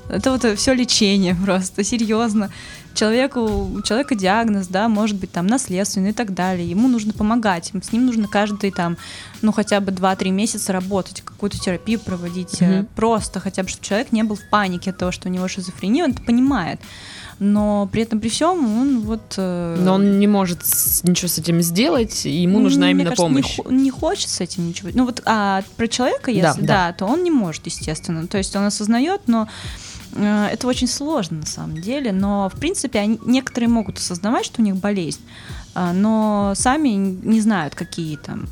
Это 0.08 0.32
вот 0.32 0.58
все 0.58 0.72
лечение 0.72 1.34
просто, 1.34 1.84
серьезно. 1.84 2.50
Человеку, 2.94 3.40
у 3.40 3.82
человека 3.82 4.14
диагноз, 4.14 4.68
да, 4.68 4.88
может 4.88 5.18
быть 5.18 5.30
там 5.30 5.46
наследственный 5.46 6.10
и 6.10 6.14
так 6.14 6.32
далее. 6.32 6.68
Ему 6.68 6.88
нужно 6.88 7.12
помогать, 7.12 7.72
с 7.82 7.92
ним 7.92 8.06
нужно 8.06 8.26
каждый 8.26 8.70
там, 8.70 8.96
ну 9.42 9.52
хотя 9.52 9.80
бы 9.80 9.92
2-3 9.92 10.30
месяца 10.30 10.72
работать, 10.72 11.20
какую-то 11.20 11.58
терапию 11.58 12.00
проводить. 12.00 12.62
Mm-hmm. 12.62 12.86
Просто 12.96 13.38
хотя 13.40 13.62
бы, 13.62 13.68
чтобы 13.68 13.84
человек 13.84 14.12
не 14.12 14.22
был 14.22 14.36
в 14.36 14.48
панике 14.48 14.90
от 14.90 14.98
того, 14.98 15.12
что 15.12 15.28
у 15.28 15.32
него 15.32 15.46
шизофрения, 15.46 16.04
он 16.04 16.12
это 16.12 16.22
понимает 16.22 16.80
но 17.38 17.88
при 17.92 18.02
этом 18.02 18.20
при 18.20 18.28
всем 18.28 18.80
он 18.80 19.00
вот... 19.00 19.34
Э... 19.36 19.76
Но 19.78 19.94
он 19.94 20.18
не 20.18 20.26
может 20.26 20.60
ничего 21.02 21.28
с 21.28 21.38
этим 21.38 21.60
сделать, 21.60 22.24
и 22.24 22.30
ему 22.30 22.60
нужна 22.60 22.86
Мне 22.86 22.92
именно 22.92 23.10
кажется, 23.10 23.22
помощь. 23.22 23.58
Не, 23.68 23.84
не 23.84 23.90
хочет 23.90 24.30
с 24.30 24.40
этим 24.40 24.66
ничего. 24.68 24.88
Ну 24.94 25.04
вот 25.04 25.20
а 25.26 25.62
про 25.76 25.86
человека, 25.86 26.30
если 26.30 26.62
да, 26.62 26.66
да, 26.66 26.86
да, 26.88 26.92
то 26.94 27.06
он 27.06 27.24
не 27.24 27.30
может, 27.30 27.66
естественно. 27.66 28.26
То 28.26 28.38
есть 28.38 28.56
он 28.56 28.64
осознает, 28.64 29.22
но 29.26 29.44
э, 29.44 29.95
это 30.18 30.66
очень 30.66 30.88
сложно 30.88 31.38
на 31.38 31.46
самом 31.46 31.80
деле. 31.80 32.12
Но 32.12 32.50
в 32.52 32.58
принципе 32.58 32.98
они, 33.00 33.20
некоторые 33.24 33.68
могут 33.68 33.98
осознавать, 33.98 34.46
что 34.46 34.60
у 34.60 34.64
них 34.64 34.76
болезнь, 34.76 35.20
э, 35.74 35.92
но 35.92 36.52
сами 36.56 36.88
не 36.88 37.40
знают, 37.40 37.74
какие 37.74 38.16
там 38.16 38.46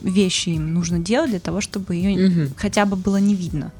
вещи 0.00 0.50
им 0.50 0.74
нужно 0.74 0.98
делать 0.98 1.30
для 1.30 1.40
того, 1.40 1.60
чтобы 1.60 1.94
ее 1.96 2.28
угу. 2.28 2.54
хотя 2.56 2.86
бы 2.86 2.96
было 2.96 3.16
не 3.16 3.34
видно. 3.34 3.72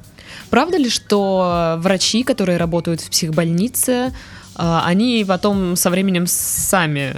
Правда 0.49 0.77
ли, 0.77 0.89
что 0.89 1.75
врачи, 1.79 2.23
которые 2.23 2.57
работают 2.57 3.01
в 3.01 3.09
психбольнице, 3.09 4.13
а, 4.55 4.83
они 4.85 5.23
потом 5.27 5.75
со 5.75 5.89
временем 5.89 6.27
сами 6.27 7.15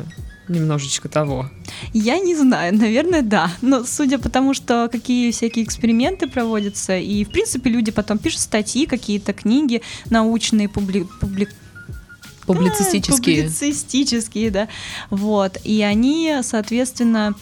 немножечко 0.51 1.09
того. 1.09 1.49
Я 1.93 2.19
не 2.19 2.35
знаю, 2.35 2.75
наверное, 2.75 3.21
да. 3.21 3.51
Но 3.61 3.83
судя 3.83 4.19
по 4.19 4.29
тому, 4.29 4.53
что 4.53 4.89
какие 4.91 5.31
всякие 5.31 5.65
эксперименты 5.65 6.27
проводятся, 6.27 6.97
и, 6.97 7.23
в 7.23 7.29
принципе, 7.29 7.69
люди 7.69 7.91
потом 7.91 8.17
пишут 8.17 8.41
статьи, 8.41 8.85
какие-то 8.85 9.33
книги 9.33 9.81
научные, 10.09 10.69
публи... 10.69 11.07
публи... 11.19 11.47
публицистические. 12.45 13.43
Публицистические, 13.43 14.51
да. 14.51 14.67
Вот. 15.09 15.57
И 15.63 15.81
они, 15.81 16.37
соответственно, 16.43 17.35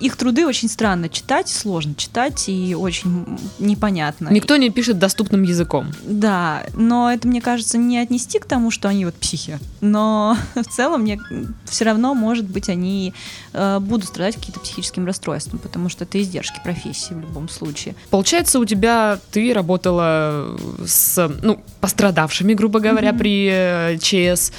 их 0.00 0.16
труды 0.16 0.46
очень 0.46 0.68
странно 0.68 1.08
читать, 1.08 1.48
сложно 1.48 1.94
читать 1.94 2.48
и 2.48 2.74
очень 2.74 3.38
непонятно. 3.58 4.30
Никто 4.30 4.56
не 4.56 4.70
пишет 4.70 4.98
доступным 4.98 5.42
языком. 5.42 5.88
Да, 6.04 6.64
но 6.74 7.12
это, 7.12 7.28
мне 7.28 7.40
кажется, 7.42 7.76
не 7.76 7.98
отнести 7.98 8.38
к 8.38 8.46
тому, 8.46 8.70
что 8.70 8.88
они 8.88 9.04
вот 9.04 9.14
психи. 9.14 9.58
Но 9.82 10.36
в 10.54 10.64
целом 10.64 11.02
мне 11.02 11.20
все 11.66 11.84
равно, 11.84 12.14
может 12.14 12.46
быть, 12.46 12.70
они 12.70 13.12
э, 13.52 13.78
будут 13.78 14.08
страдать 14.08 14.36
каким-то 14.36 14.60
психическим 14.60 15.06
расстройством, 15.06 15.58
потому 15.58 15.90
что 15.90 16.04
это 16.04 16.20
издержки 16.20 16.60
профессии 16.64 17.12
в 17.12 17.20
любом 17.20 17.48
случае. 17.50 17.94
Получается, 18.08 18.58
у 18.58 18.64
тебя 18.64 19.18
ты 19.30 19.52
работала 19.52 20.56
с, 20.86 21.30
ну, 21.42 21.62
пострадавшими, 21.80 22.54
грубо 22.54 22.80
говоря, 22.80 23.10
mm-hmm. 23.10 23.18
при 23.18 23.48
э, 23.52 23.98
ЧС, 23.98 24.52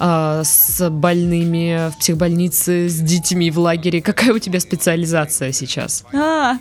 э, 0.00 0.42
с 0.44 0.90
больными 0.90 1.90
в 1.90 1.98
психбольнице, 1.98 2.88
с 2.88 2.98
детьми 2.98 3.52
в 3.52 3.60
лагере. 3.60 4.02
Какая 4.02 4.34
у 4.34 4.38
тебя 4.40 4.58
специальность? 4.58 4.87
Специализация 4.88 5.52
сейчас? 5.52 6.04
А, 6.14 6.56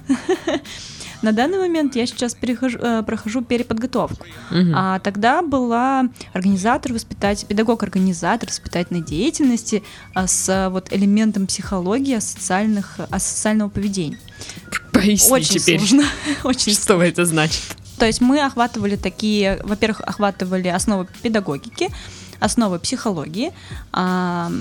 на 1.22 1.31
данный 1.31 1.60
момент 1.60 1.96
я 1.96 2.05
сейчас 2.05 2.36
перехожу, 2.36 2.77
э, 2.77 3.03
прохожу 3.03 3.41
переподготовку. 3.41 4.25
Угу. 4.51 4.72
А 4.75 5.00
тогда 5.00 5.41
была 5.41 6.10
организатор, 6.34 6.91
воспитатель, 6.91 7.48
педагог-организатор 7.48 8.50
воспитательной 8.50 9.01
деятельности 9.01 9.81
а, 10.13 10.27
с 10.27 10.69
вот 10.69 10.91
элементом 10.91 11.48
психологии, 11.48 12.19
социальных, 12.19 13.00
социального 13.17 13.69
поведения. 13.69 14.19
Поясни 14.91 15.31
Очень 15.31 15.60
теперь. 15.60 15.79
сложно. 15.79 16.03
Очень 16.43 16.74
Что 16.74 16.84
сложно. 16.84 17.03
это 17.03 17.25
значит? 17.25 17.62
То 17.98 18.05
есть 18.05 18.19
мы 18.22 18.41
охватывали 18.41 18.96
такие, 18.96 19.60
во-первых, 19.63 20.01
охватывали 20.01 20.67
основы 20.67 21.07
педагогики, 21.24 21.89
основы 22.39 22.77
психологии, 22.77 23.53
а, 23.93 24.51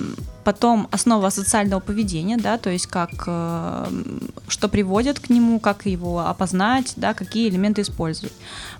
потом 0.47 0.87
основа 0.93 1.31
социального 1.31 1.81
поведения, 1.81 2.37
да, 2.37 2.57
то 2.57 2.71
есть 2.71 2.87
как, 2.87 3.11
э, 3.27 3.87
что 4.47 4.69
приводит 4.69 5.19
к 5.19 5.29
нему, 5.29 5.59
как 5.59 5.87
его 5.87 6.21
опознать, 6.21 6.93
да, 6.95 7.15
какие 7.15 7.49
элементы 7.49 7.83
использовать. 7.83 8.33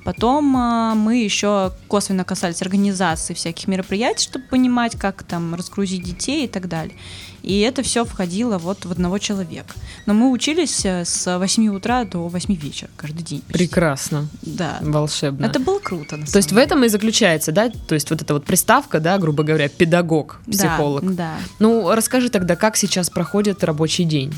Потом 0.05 0.57
э, 0.57 0.95
мы 0.95 1.17
еще 1.17 1.73
косвенно 1.89 2.23
касались 2.23 2.63
организации 2.63 3.35
всяких 3.35 3.67
мероприятий, 3.67 4.23
чтобы 4.23 4.45
понимать, 4.45 4.95
как 4.97 5.25
там 5.25 5.57
разгрузить 5.57 6.05
детей 6.05 6.45
и 6.45 6.49
так 6.49 6.69
далее. 6.69 6.95
И 7.47 7.61
это 7.61 7.85
все 7.85 8.05
входило 8.05 8.59
вот 8.59 8.85
в 8.85 8.91
одного 8.91 9.19
человека. 9.19 9.75
Но 10.07 10.15
мы 10.15 10.33
учились 10.33 10.85
э, 10.85 11.05
с 11.05 11.39
8 11.39 11.69
утра 11.69 12.05
до 12.05 12.27
8 12.27 12.55
вечера 12.55 12.91
каждый 12.97 13.23
день. 13.23 13.41
Почти. 13.41 13.59
Прекрасно. 13.59 14.29
Да. 14.43 14.79
Волшебно. 14.81 15.47
Это 15.47 15.61
было 15.61 15.79
круто. 15.79 16.19
То 16.33 16.39
есть 16.39 16.51
в 16.51 16.57
этом 16.57 16.85
и 16.85 16.89
заключается, 16.89 17.53
да? 17.53 17.71
То 17.71 17.95
есть 17.95 18.11
вот 18.11 18.21
эта 18.21 18.35
вот 18.35 18.45
приставка, 18.45 18.99
да, 18.99 19.19
грубо 19.19 19.45
говоря, 19.45 19.69
педагог, 19.69 20.41
психолог. 20.51 21.05
Да, 21.15 21.37
да. 21.56 21.56
Ну, 21.59 21.95
расскажи 21.95 22.29
тогда, 22.29 22.57
как 22.57 22.77
сейчас 22.77 23.11
проходит 23.11 23.65
рабочий 23.65 24.05
день? 24.05 24.33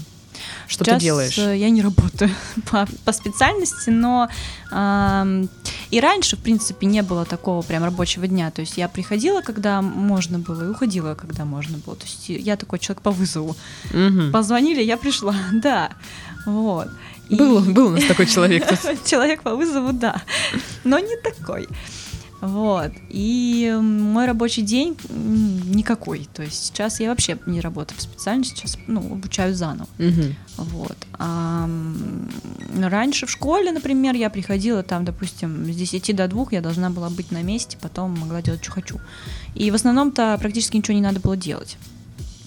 Что 0.66 0.84
Сейчас 0.84 0.98
ты 0.98 1.04
делаешь? 1.04 1.38
Э, 1.38 1.56
я 1.56 1.70
не 1.70 1.82
работаю 1.82 2.30
по, 2.70 2.86
по 3.04 3.12
специальности, 3.12 3.90
но 3.90 4.28
э, 4.70 5.44
и 5.90 6.00
раньше, 6.00 6.36
в 6.36 6.40
принципе, 6.40 6.86
не 6.86 7.02
было 7.02 7.24
такого 7.24 7.62
прям 7.62 7.84
рабочего 7.84 8.26
дня. 8.26 8.50
То 8.50 8.60
есть 8.60 8.76
я 8.76 8.88
приходила, 8.88 9.40
когда 9.40 9.82
можно 9.82 10.38
было, 10.38 10.64
и 10.64 10.68
уходила, 10.68 11.14
когда 11.14 11.44
можно 11.44 11.78
было. 11.78 11.96
То 11.96 12.04
есть 12.04 12.28
я 12.28 12.56
такой 12.56 12.78
человек 12.78 13.02
по 13.02 13.10
вызову. 13.10 13.56
Угу. 13.92 14.30
Позвонили, 14.32 14.82
я 14.82 14.96
пришла, 14.96 15.34
да. 15.52 15.90
Вот. 16.46 16.88
Был, 17.30 17.64
и... 17.64 17.72
был 17.72 17.86
у 17.88 17.90
нас 17.90 18.04
такой 18.04 18.26
человек. 18.26 18.66
Человек 19.04 19.42
по 19.42 19.54
вызову, 19.54 19.92
да. 19.92 20.22
Но 20.84 20.98
не 20.98 21.16
такой. 21.16 21.68
Вот. 22.40 22.92
И 23.08 23.76
мой 23.80 24.26
рабочий 24.26 24.62
день 24.62 24.96
никакой. 25.08 26.28
То 26.32 26.42
есть 26.42 26.66
сейчас 26.66 27.00
я 27.00 27.10
вообще 27.10 27.38
не 27.46 27.60
работаю 27.60 27.98
в 27.98 28.02
специальности, 28.02 28.60
сейчас 28.60 28.78
ну, 28.86 29.00
обучаю 29.00 29.54
заново. 29.54 29.88
Угу. 29.98 30.34
Вот. 30.56 30.96
А, 31.18 31.68
раньше 32.80 33.26
в 33.26 33.30
школе, 33.30 33.72
например, 33.72 34.14
я 34.14 34.30
приходила 34.30 34.82
там, 34.82 35.04
допустим, 35.04 35.64
с 35.64 35.76
10 35.76 36.14
до 36.14 36.28
2 36.28 36.46
я 36.52 36.60
должна 36.60 36.90
была 36.90 37.10
быть 37.10 37.32
на 37.32 37.42
месте, 37.42 37.76
потом 37.80 38.18
могла 38.18 38.40
делать, 38.42 38.62
что 38.62 38.72
хочу. 38.72 39.00
И 39.54 39.70
в 39.70 39.74
основном-то 39.74 40.36
практически 40.40 40.76
ничего 40.76 40.94
не 40.94 41.02
надо 41.02 41.20
было 41.20 41.36
делать. 41.36 41.76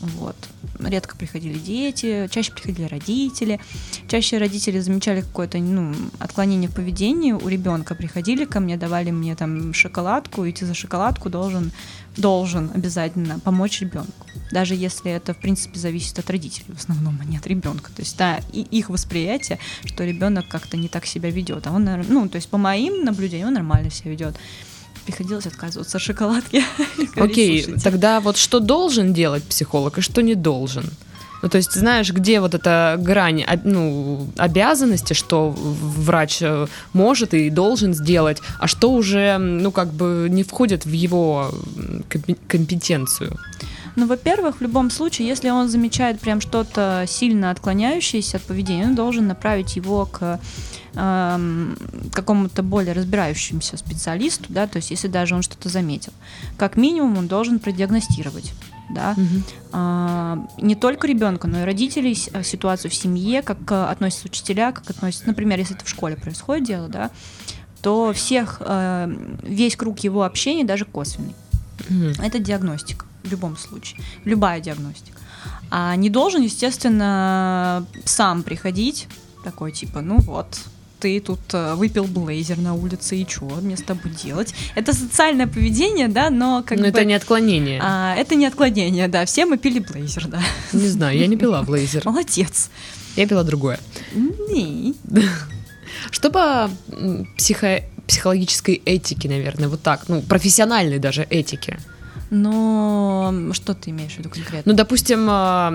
Вот. 0.02 0.36
Редко 0.80 1.16
приходили 1.16 1.60
дети, 1.60 2.28
чаще 2.32 2.52
приходили 2.52 2.88
родители. 2.88 3.60
Чаще 4.08 4.40
родители 4.40 4.80
замечали 4.80 5.22
какое-то 5.22 5.60
ну, 5.60 5.94
отклонение 6.20 6.70
в 6.70 6.74
поведении 6.74 7.34
у 7.34 7.48
ребенка. 7.48 7.94
Приходили 7.94 8.46
ко 8.46 8.60
мне, 8.60 8.78
давали 8.78 9.12
мне 9.12 9.36
там 9.36 9.74
шоколадку, 9.74 10.46
и 10.46 10.52
ты 10.52 10.66
за 10.66 10.74
шоколадку 10.74 11.30
должен, 11.30 11.72
должен 12.18 12.72
обязательно 12.74 13.40
помочь 13.40 13.82
ребенку. 13.82 14.26
Даже 14.52 14.76
если 14.76 15.12
это, 15.12 15.34
в 15.34 15.38
принципе, 15.38 15.78
зависит 15.78 16.18
от 16.18 16.30
родителей, 16.30 16.74
в 16.74 16.80
основном, 16.80 17.20
а 17.22 17.26
не 17.26 17.38
от 17.38 17.46
ребенка. 17.46 17.92
То 17.96 18.02
есть, 18.02 18.18
да, 18.18 18.40
и 18.52 18.62
их 18.62 18.90
восприятие, 18.90 19.60
что 19.86 20.04
ребенок 20.04 20.48
как-то 20.48 20.78
не 20.78 20.88
так 20.88 21.06
себя 21.06 21.30
ведет. 21.30 21.68
А 21.68 21.72
он, 21.72 21.88
ну, 22.08 22.28
то 22.28 22.38
есть, 22.38 22.50
по 22.50 22.58
моим 22.58 23.06
наблюдениям, 23.06 23.50
он 23.50 23.54
нормально 23.54 23.92
себя 23.92 24.12
ведет 24.12 24.36
приходилось 25.06 25.46
отказываться 25.46 25.98
от 25.98 26.04
шоколадки. 26.04 26.64
Окей, 27.16 27.62
okay, 27.62 27.82
тогда 27.82 28.20
вот 28.20 28.38
что 28.38 28.60
должен 28.60 29.14
делать 29.14 29.44
психолог 29.44 29.98
и 29.98 30.02
что 30.02 30.22
не 30.22 30.36
должен? 30.36 30.86
Ну, 31.42 31.50
то 31.50 31.58
есть, 31.58 31.74
знаешь, 31.74 32.12
где 32.12 32.40
вот 32.40 32.54
эта 32.54 32.98
грань 33.00 33.44
ну, 33.64 34.30
обязанности, 34.38 35.14
что 35.14 35.50
врач 35.50 36.38
э, 36.42 36.68
может 36.94 37.34
и 37.34 37.50
должен 37.50 37.94
сделать, 37.94 38.42
а 38.60 38.68
что 38.68 38.92
уже, 38.92 39.38
ну, 39.38 39.72
как 39.72 39.92
бы 39.92 40.28
не 40.30 40.44
входит 40.44 40.86
в 40.86 40.92
его 40.92 41.52
компетенцию? 42.48 43.40
Ну, 43.96 44.08
во-первых, 44.08 44.58
в 44.58 44.62
любом 44.62 44.90
случае, 44.90 45.28
если 45.28 45.50
он 45.50 45.68
замечает 45.68 46.20
прям 46.20 46.42
что-то 46.42 47.06
сильно 47.08 47.52
отклоняющееся 47.52 48.38
от 48.38 48.44
поведения, 48.44 48.86
он 48.86 48.96
должен 48.96 49.28
направить 49.28 49.76
его 49.76 50.06
к 50.06 50.40
эм, 50.96 51.78
какому-то 52.14 52.64
более 52.64 52.94
разбирающемуся 52.94 53.78
специалисту, 53.78 54.46
да, 54.50 54.68
то 54.68 54.78
есть 54.78 54.92
если 54.92 55.08
даже 55.08 55.36
он 55.36 55.42
что-то 55.42 55.70
заметил. 55.70 56.14
Как 56.58 56.78
минимум 56.78 57.18
он 57.18 57.28
должен 57.28 57.60
продиагностировать 57.60 58.54
да, 58.94 59.14
Мгм. 59.16 59.44
а, 59.72 60.48
не 60.58 60.76
только 60.76 61.08
ребенка, 61.08 61.48
но 61.48 61.62
и 61.62 61.64
родителей, 61.64 62.18
а, 62.34 62.44
ситуацию 62.44 62.92
в 62.92 62.94
семье, 62.94 63.42
как 63.42 63.60
а, 63.72 63.90
относятся 63.90 64.28
учителя, 64.28 64.72
как 64.74 64.90
относятся, 64.90 65.28
например, 65.28 65.60
если 65.60 65.76
это 65.78 65.86
в 65.86 65.90
школе 65.90 66.16
происходит 66.18 66.66
дело, 66.68 66.90
да, 66.90 67.10
то 67.82 68.12
всех, 68.14 68.58
а, 68.62 69.10
весь 69.44 69.76
круг 69.78 70.00
его 70.00 70.24
общения, 70.24 70.66
даже 70.66 70.84
косвенный, 70.86 71.36
Мгм. 71.90 72.14
это 72.22 72.40
диагностика 72.40 73.06
в 73.24 73.32
любом 73.32 73.58
случае, 73.58 74.02
любая 74.26 74.60
диагностика. 74.60 75.18
А 75.70 75.96
не 75.96 76.10
должен, 76.10 76.42
естественно, 76.42 77.86
сам 78.06 78.44
приходить, 78.44 79.08
такой 79.44 79.72
типа, 79.72 80.02
ну 80.02 80.20
вот, 80.20 80.60
ты 81.00 81.20
тут 81.20 81.40
э, 81.54 81.74
выпил 81.76 82.06
блейзер 82.06 82.58
на 82.60 82.74
улице, 82.76 83.18
и 83.18 83.28
что 83.28 83.46
мне 83.46 83.76
с 83.76 83.82
тобой 83.82 84.12
делать? 84.12 84.54
Это 84.76 84.94
социальное 84.94 85.48
поведение, 85.48 86.08
да, 86.08 86.30
но 86.30 86.62
как 86.66 86.78
Но 86.78 86.84
бы... 86.84 86.90
это 86.90 87.06
не 87.06 87.14
отклонение. 87.16 87.80
а, 87.84 88.14
это 88.16 88.36
не 88.36 88.46
отклонение, 88.46 89.08
да, 89.08 89.26
все 89.26 89.46
мы 89.46 89.58
пили 89.58 89.80
блейзер, 89.80 90.28
да. 90.28 90.42
Не 90.74 90.88
знаю, 90.88 91.18
я 91.18 91.26
не 91.28 91.38
пила 91.38 91.64
блейзер. 91.68 92.04
Молодец. 92.06 92.70
Я 93.16 93.28
пила 93.28 93.44
другое. 93.44 93.80
Не. 94.14 94.94
Что 96.12 96.30
по 96.30 96.70
м, 96.92 97.28
психо- 97.38 97.84
психологической 98.08 98.76
этике, 98.86 99.28
наверное, 99.30 99.70
вот 99.70 99.82
так, 99.82 100.08
ну, 100.08 100.22
профессиональной 100.22 101.00
даже 101.00 101.24
этике. 101.30 101.80
Но 102.32 103.34
что 103.52 103.74
ты 103.74 103.90
имеешь 103.92 104.14
в 104.14 104.18
виду 104.20 104.30
конкретно? 104.30 104.72
Ну, 104.72 104.74
допустим, 104.78 105.28
а, 105.30 105.72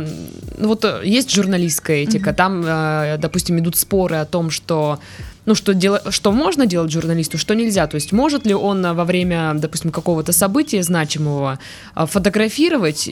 ну 0.58 0.68
вот 0.68 0.84
э, 0.86 1.02
есть 1.04 1.30
журналистская 1.30 1.98
этика, 1.98 2.30
Мгм. 2.30 2.34
там, 2.36 2.62
э, 2.66 3.18
допустим, 3.18 3.58
идут 3.58 3.76
споры 3.76 4.16
о 4.16 4.24
том, 4.24 4.50
что 4.50 4.98
ну, 5.44 5.54
что, 5.54 5.74
дела- 5.74 6.10
что 6.10 6.32
можно 6.32 6.66
делать 6.66 6.90
журналисту, 6.90 7.38
что 7.38 7.54
нельзя. 7.54 7.86
То 7.86 7.94
есть 7.96 8.10
может 8.10 8.46
ли 8.46 8.54
он 8.54 8.84
а, 8.84 8.94
во 8.94 9.04
время, 9.04 9.52
допустим, 9.54 9.92
какого-то 9.92 10.32
события 10.32 10.82
значимого 10.82 11.58
фотографировать 11.94 13.08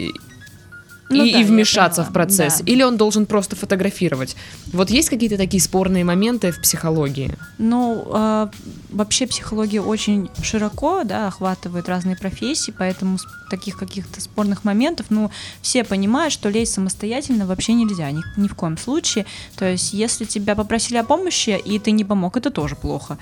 Ну 1.11 1.25
и 1.25 1.33
да, 1.33 1.39
я 1.39 1.47
вмешаться 1.47 2.03
в 2.03 2.13
процесс? 2.13 2.61
да. 2.61 2.73
Или 2.73 2.83
он 2.83 2.97
должен 2.97 3.27
просто 3.27 3.57
фотографировать? 3.57 4.37
Вот 4.73 4.91
есть 4.91 5.11
какие-то 5.11 5.37
такие 5.37 5.63
спорные 5.63 6.05
моменты 6.05 6.51
в 6.51 6.61
психологии? 6.61 7.35
Ну, 7.59 8.07
а, 8.11 8.51
вообще 8.91 9.27
психология 9.27 9.81
очень 9.81 10.31
широко, 10.43 11.05
да, 11.05 11.29
охватывает 11.29 11.89
разные 11.89 12.17
профессии, 12.17 12.73
поэтому 12.77 13.19
таких 13.51 13.77
каких-то 13.79 14.21
спорных 14.21 14.65
моментов, 14.65 15.07
ну, 15.11 15.31
все 15.61 15.85
понимают, 15.85 16.33
что 16.33 16.49
лезть 16.49 16.73
самостоятельно 16.75 17.47
вообще 17.47 17.75
нельзя, 17.75 18.11
ни, 18.11 18.23
ни 18.37 18.49
в 18.49 18.55
коем 18.55 18.79
случае. 18.79 19.27
То 19.57 19.67
есть, 19.67 19.93
если 19.93 20.25
тебя 20.25 20.55
попросили 20.55 20.97
о 20.97 21.05
помощи, 21.05 21.61
и 21.65 21.79
ты 21.79 21.91
не 21.91 22.05
помог, 22.05 22.37
это 22.37 22.51
тоже 22.51 22.77
плохо. 22.77 23.19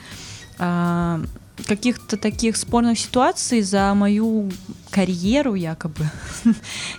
А, 0.59 1.21
каких-то 1.63 2.17
таких 2.17 2.57
спорных 2.57 2.99
ситуаций 2.99 3.63
за 3.63 3.95
мою 3.95 4.51
карьеру 4.91 5.55
якобы 5.55 6.07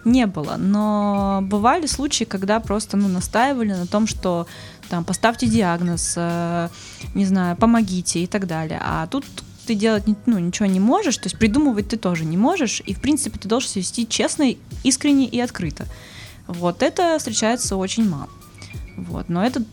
не 0.05 0.25
было, 0.25 0.55
но 0.57 1.39
бывали 1.43 1.85
случаи, 1.85 2.23
когда 2.25 2.59
просто 2.59 2.97
ну, 2.97 3.07
настаивали 3.07 3.73
на 3.73 3.85
том, 3.87 4.07
что 4.07 4.47
там 4.89 5.03
поставьте 5.03 5.47
диагноз, 5.47 6.13
э, 6.17 6.69
не 7.15 7.25
знаю, 7.25 7.55
помогите 7.55 8.23
и 8.23 8.27
так 8.27 8.47
далее. 8.47 8.79
А 8.83 9.07
тут 9.07 9.25
ты 9.65 9.75
делать 9.75 10.03
ну, 10.25 10.39
ничего 10.39 10.65
не 10.65 10.79
можешь, 10.79 11.17
то 11.17 11.25
есть 11.25 11.37
придумывать 11.37 11.89
ты 11.89 11.97
тоже 11.97 12.25
не 12.25 12.37
можешь, 12.37 12.81
и 12.85 12.93
в 12.93 12.99
принципе 13.01 13.39
ты 13.39 13.47
должен 13.47 13.71
вести 13.75 14.07
честно, 14.07 14.55
искренне 14.83 15.25
и 15.25 15.39
открыто. 15.39 15.85
Вот 16.47 16.83
это 16.83 17.17
встречается 17.17 17.77
очень 17.77 18.09
мало. 18.09 18.29
Вот, 18.97 19.29
но 19.29 19.45
это 19.45 19.63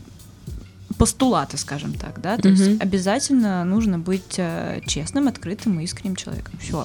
постулаты, 1.00 1.56
скажем 1.56 1.94
так, 1.94 2.20
да, 2.20 2.36
то 2.36 2.48
Мгм. 2.50 2.56
есть 2.62 2.82
обязательно 2.82 3.64
нужно 3.64 3.98
быть 3.98 4.34
э, 4.36 4.80
честным, 4.86 5.28
открытым 5.28 5.80
и 5.80 5.84
искренним 5.84 6.14
человеком. 6.14 6.52
Все. 6.60 6.84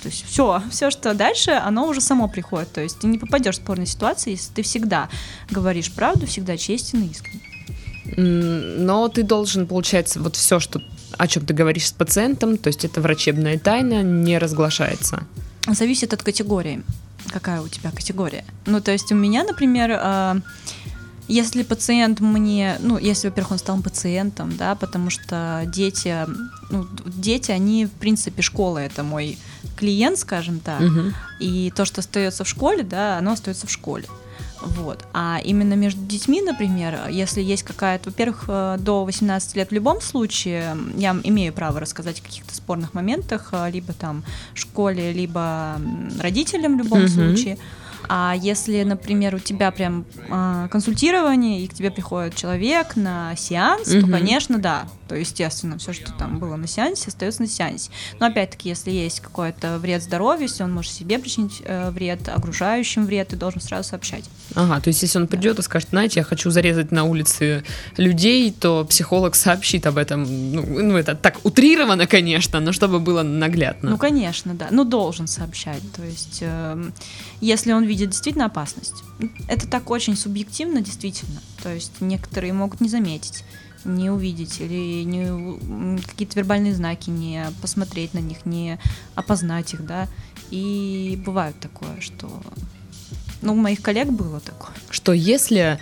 То 0.00 0.08
есть 0.08 0.24
все, 0.24 0.62
все, 0.70 0.90
что 0.92 1.12
дальше, 1.12 1.50
оно 1.50 1.88
уже 1.88 2.00
само 2.00 2.28
приходит. 2.28 2.72
То 2.72 2.80
есть 2.80 3.00
ты 3.00 3.08
не 3.08 3.18
попадешь 3.18 3.56
в 3.56 3.62
спорные 3.62 3.86
ситуации, 3.86 4.30
если 4.30 4.52
ты 4.54 4.62
всегда 4.62 5.08
говоришь 5.50 5.90
правду, 5.90 6.24
всегда 6.26 6.56
честен 6.56 7.02
и 7.02 7.08
искренен. 7.08 7.40
Но 8.86 9.08
ты 9.08 9.24
должен, 9.24 9.66
получается, 9.66 10.20
вот 10.20 10.36
все, 10.36 10.60
что 10.60 10.80
о 11.18 11.26
чем 11.26 11.44
ты 11.44 11.52
говоришь 11.52 11.88
с 11.88 11.92
пациентом, 11.92 12.58
то 12.58 12.68
есть 12.68 12.84
это 12.84 13.00
врачебная 13.00 13.58
тайна, 13.58 14.02
не 14.04 14.38
разглашается. 14.38 15.24
Зависит 15.66 16.12
от 16.12 16.22
категории. 16.22 16.84
Какая 17.32 17.60
у 17.60 17.68
тебя 17.68 17.90
категория? 17.90 18.44
Ну, 18.66 18.80
то 18.80 18.92
есть 18.92 19.10
у 19.10 19.16
меня, 19.16 19.42
например, 19.42 19.90
э, 19.90 20.40
если 21.28 21.62
пациент 21.62 22.20
мне, 22.20 22.76
ну, 22.80 22.98
если, 22.98 23.28
во-первых, 23.28 23.52
он 23.52 23.58
стал 23.58 23.80
пациентом, 23.82 24.56
да, 24.56 24.74
потому 24.74 25.10
что 25.10 25.62
дети, 25.66 26.26
ну, 26.70 26.86
дети, 27.06 27.50
они, 27.50 27.86
в 27.86 27.90
принципе, 27.90 28.42
школа 28.42 28.78
это 28.78 29.02
мой 29.02 29.38
клиент, 29.76 30.18
скажем 30.18 30.58
так, 30.60 30.80
Мгм. 30.80 31.14
и 31.40 31.72
то, 31.76 31.84
что 31.84 32.00
остается 32.00 32.44
в 32.44 32.48
школе, 32.48 32.82
да, 32.82 33.18
оно 33.18 33.32
остается 33.32 33.66
в 33.66 33.70
школе. 33.70 34.04
Вот. 34.60 35.04
А 35.12 35.38
именно 35.44 35.74
между 35.74 36.00
детьми, 36.04 36.42
например, 36.42 36.98
если 37.10 37.40
есть 37.40 37.62
какая-то, 37.62 38.10
во-первых, 38.10 38.44
э, 38.48 38.76
до 38.80 39.04
18 39.04 39.54
лет 39.54 39.70
в 39.70 39.72
любом 39.72 40.00
случае, 40.00 40.76
я 40.96 41.16
имею 41.22 41.52
право 41.52 41.78
рассказать 41.78 42.18
о 42.18 42.22
каких-то 42.22 42.52
спорных 42.54 42.92
моментах, 42.92 43.50
э, 43.52 43.70
либо 43.70 43.92
там 43.92 44.24
школе, 44.54 45.12
либо 45.12 45.80
родителям 46.18 46.74
в 46.76 46.78
любом 46.78 47.02
Мгм. 47.02 47.08
случае. 47.08 47.56
А 48.08 48.34
если, 48.36 48.82
например, 48.84 49.34
у 49.34 49.38
тебя 49.38 49.70
прям 49.70 50.04
а, 50.30 50.68
консультирование, 50.68 51.62
и 51.62 51.68
к 51.68 51.74
тебе 51.74 51.90
приходит 51.90 52.34
человек 52.34 52.96
на 52.96 53.36
сеанс, 53.36 53.88
то, 53.88 53.98
Мгм. 53.98 54.10
конечно, 54.12 54.58
да. 54.58 54.84
То, 55.08 55.16
естественно, 55.16 55.78
все, 55.78 55.92
что 55.92 56.12
там 56.12 56.38
было 56.38 56.56
на 56.56 56.66
сеансе, 56.66 57.08
остается 57.08 57.42
на 57.42 57.48
сеансе. 57.48 57.90
Но 58.20 58.26
опять-таки, 58.26 58.68
если 58.68 58.90
есть 58.90 59.20
какой-то 59.20 59.78
вред 59.78 60.02
здоровью, 60.02 60.42
если 60.42 60.62
он 60.62 60.72
может 60.72 60.92
себе 60.92 61.18
причинить 61.18 61.62
э, 61.64 61.90
вред, 61.90 62.28
окружающим 62.28 63.06
вред, 63.06 63.28
ты 63.28 63.36
должен 63.36 63.60
сразу 63.60 63.88
сообщать. 63.90 64.24
Ага, 64.54 64.80
то 64.80 64.88
есть 64.88 65.02
если 65.02 65.18
он 65.18 65.26
придет 65.26 65.58
и 65.58 65.62
скажет, 65.62 65.90
знаете, 65.90 66.20
я 66.20 66.24
хочу 66.24 66.50
зарезать 66.50 66.92
на 66.92 67.04
улице 67.04 67.64
людей, 67.96 68.52
то 68.52 68.84
психолог 68.84 69.34
сообщит 69.34 69.86
об 69.86 69.96
этом. 69.96 70.24
Ну, 70.52 70.64
ну, 70.66 70.96
это 70.96 71.14
так 71.14 71.38
утрировано, 71.44 72.06
конечно, 72.06 72.60
но 72.60 72.72
чтобы 72.72 73.00
было 73.00 73.22
наглядно. 73.22 73.90
Ну, 73.90 73.98
конечно, 73.98 74.54
да. 74.54 74.68
Ну, 74.70 74.84
должен 74.84 75.26
сообщать. 75.26 75.82
То 75.96 76.02
есть, 76.02 76.38
эм, 76.42 76.92
если 77.40 77.72
он 77.72 77.84
видит 77.84 78.10
действительно 78.10 78.46
опасность. 78.46 79.02
Это 79.48 79.66
так 79.66 79.90
очень 79.90 80.16
субъективно, 80.16 80.80
действительно. 80.80 81.40
То 81.62 81.72
есть, 81.72 82.00
некоторые 82.00 82.52
могут 82.52 82.80
не 82.80 82.88
заметить, 82.88 83.44
не 83.84 84.10
увидеть 84.10 84.60
или 84.60 85.02
не, 85.04 86.00
какие-то 86.00 86.38
вербальные 86.40 86.74
знаки, 86.74 87.10
не 87.10 87.46
посмотреть 87.62 88.14
на 88.14 88.18
них, 88.18 88.44
не 88.44 88.78
опознать 89.14 89.74
их, 89.74 89.86
да. 89.86 90.08
И 90.50 91.20
бывает 91.24 91.54
такое, 91.60 92.00
что... 92.00 92.28
Ну, 93.40 93.52
у 93.52 93.56
моих 93.56 93.82
коллег 93.82 94.08
было 94.08 94.40
такое. 94.40 94.74
Что 94.90 95.12
если 95.12 95.78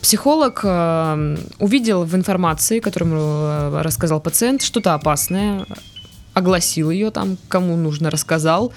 психолог 0.00 0.60
э, 0.64 1.36
увидел 1.58 2.04
в 2.04 2.14
информации, 2.14 2.80
которую 2.80 3.14
э, 3.14 3.82
рассказал 3.82 4.20
пациент, 4.20 4.62
что-то 4.62 4.94
опасное, 4.94 5.66
огласил 6.34 6.90
ее 6.90 7.10
там, 7.10 7.38
кому 7.48 7.76
нужно, 7.76 8.10
рассказал, 8.10 8.72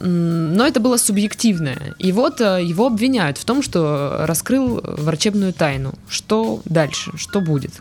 но 0.00 0.66
это 0.66 0.80
было 0.80 0.96
субъективное. 0.96 1.94
И 1.98 2.12
вот 2.12 2.40
э, 2.40 2.64
его 2.64 2.86
обвиняют 2.86 3.38
в 3.38 3.44
том, 3.44 3.62
что 3.62 4.24
раскрыл 4.26 4.80
врачебную 4.82 5.52
тайну. 5.52 5.94
Что 6.08 6.62
дальше? 6.64 7.12
Что 7.16 7.40
будет? 7.40 7.72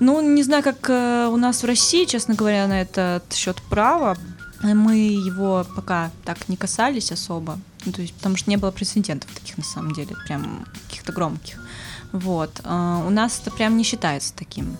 Ну, 0.00 0.20
не 0.20 0.42
знаю, 0.42 0.62
как 0.62 0.90
э, 0.90 1.28
у 1.30 1.36
нас 1.36 1.62
в 1.62 1.66
России, 1.66 2.04
честно 2.04 2.34
говоря, 2.34 2.66
на 2.66 2.82
этот 2.82 3.32
счет 3.32 3.56
права. 3.70 4.16
Мы 4.62 4.96
его 4.96 5.66
пока 5.76 6.10
так 6.24 6.48
не 6.48 6.56
касались 6.56 7.12
особо. 7.12 7.58
Ну, 7.84 7.92
то 7.92 8.02
есть, 8.02 8.14
потому 8.14 8.36
что 8.36 8.50
не 8.50 8.56
было 8.56 8.70
прецедентов 8.70 9.30
таких 9.32 9.58
на 9.58 9.64
самом 9.64 9.92
деле, 9.92 10.16
прям 10.26 10.66
каких-то 10.86 11.12
громких. 11.12 11.60
Вот. 12.12 12.60
А, 12.64 13.04
у 13.06 13.10
нас 13.10 13.40
это 13.40 13.50
прям 13.50 13.76
не 13.76 13.84
считается 13.84 14.32
таким 14.34 14.76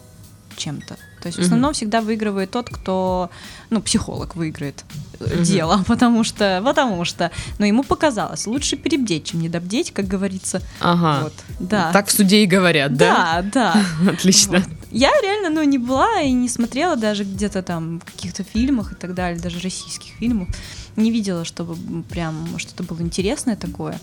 чем-то. 0.56 0.96
То 1.24 1.28
есть 1.28 1.38
в 1.38 1.42
основном 1.42 1.72
всегда 1.72 2.02
выигрывает 2.02 2.50
тот, 2.50 2.68
кто, 2.68 3.30
ну, 3.70 3.80
психолог 3.80 4.36
выиграет 4.36 4.84
Мгм. 5.20 5.42
дело, 5.42 5.82
потому 5.88 6.22
что, 6.22 6.60
потому 6.62 7.04
что, 7.06 7.30
ну, 7.58 7.64
ему 7.64 7.82
показалось, 7.82 8.46
лучше 8.46 8.76
перебдеть, 8.76 9.24
чем 9.30 9.40
недобдеть, 9.40 9.90
как 9.92 10.06
говорится. 10.06 10.60
Ага. 10.80 11.24
Вот, 11.24 11.32
да. 11.60 11.92
Так 11.92 12.08
в 12.08 12.12
суде 12.12 12.42
и 12.42 12.46
говорят, 12.46 12.94
да? 12.96 13.42
Да, 13.42 13.82
да. 14.04 14.10
Отлично. 14.12 14.58
Вот. 14.58 14.68
Я 14.90 15.10
реально, 15.22 15.48
ну, 15.48 15.62
не 15.62 15.78
была 15.78 16.20
и 16.20 16.30
не 16.32 16.48
смотрела 16.48 16.94
даже 16.94 17.24
где-то 17.24 17.62
там 17.62 18.00
в 18.00 18.04
каких-то 18.04 18.44
фильмах 18.44 18.92
и 18.92 18.94
так 18.94 19.14
далее, 19.14 19.40
даже 19.40 19.60
российских 19.60 20.12
фильмов. 20.18 20.48
Не 20.96 21.10
видела, 21.10 21.44
чтобы 21.46 22.02
прям 22.02 22.58
что-то 22.58 22.82
было 22.82 23.00
интересное 23.00 23.56
такое. 23.56 23.98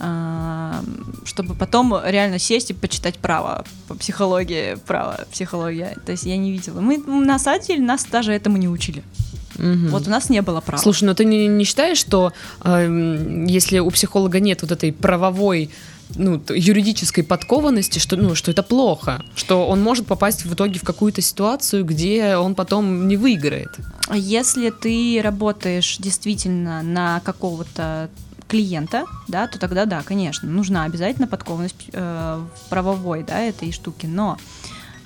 А, 0.00 0.82
чтобы 1.24 1.54
потом 1.54 1.94
реально 2.04 2.38
сесть 2.38 2.70
и 2.70 2.74
почитать 2.74 3.16
право 3.18 3.64
по 3.88 3.94
психологии, 3.94 4.76
право, 4.86 5.26
психология. 5.30 5.96
То 6.06 6.12
есть 6.12 6.24
я 6.24 6.36
не 6.36 6.52
видела. 6.52 6.80
Мы, 6.80 6.98
на 6.98 7.38
самом 7.38 7.62
деле, 7.62 7.82
нас 7.82 8.04
даже 8.04 8.32
этому 8.32 8.56
не 8.58 8.68
учили. 8.68 9.02
Мгм. 9.56 9.88
Вот 9.88 10.06
у 10.06 10.10
нас 10.10 10.30
не 10.30 10.40
было 10.40 10.60
права. 10.60 10.80
Слушай, 10.80 11.04
ну 11.04 11.14
ты 11.14 11.24
не, 11.24 11.48
не 11.48 11.64
считаешь, 11.64 11.98
что 11.98 12.32
эм, 12.62 13.44
если 13.46 13.80
у 13.80 13.90
психолога 13.90 14.38
нет 14.38 14.62
вот 14.62 14.70
этой 14.70 14.92
правовой 14.92 15.70
ну, 16.14 16.40
юридической 16.48 17.22
подкованности, 17.22 17.98
что, 17.98 18.16
ну, 18.16 18.34
что 18.34 18.50
это 18.50 18.62
плохо, 18.62 19.22
что 19.34 19.66
он 19.66 19.82
может 19.82 20.06
попасть 20.06 20.44
в 20.44 20.54
итоге 20.54 20.78
в 20.78 20.82
какую-то 20.82 21.20
ситуацию, 21.20 21.84
где 21.84 22.36
он 22.36 22.54
потом 22.54 23.08
не 23.08 23.16
выиграет. 23.16 23.68
Если 24.14 24.70
ты 24.70 25.20
работаешь 25.22 25.98
действительно 25.98 26.82
на 26.82 27.20
какого-то 27.20 28.08
клиента, 28.48 29.04
да, 29.28 29.46
то 29.46 29.58
тогда 29.58 29.84
да, 29.84 30.02
конечно, 30.02 30.48
нужна 30.48 30.84
обязательно 30.84 31.28
подкованность 31.28 31.90
э, 31.92 32.42
правовой, 32.70 33.22
да, 33.22 33.40
этой 33.40 33.70
штуки. 33.72 34.06
Но 34.06 34.38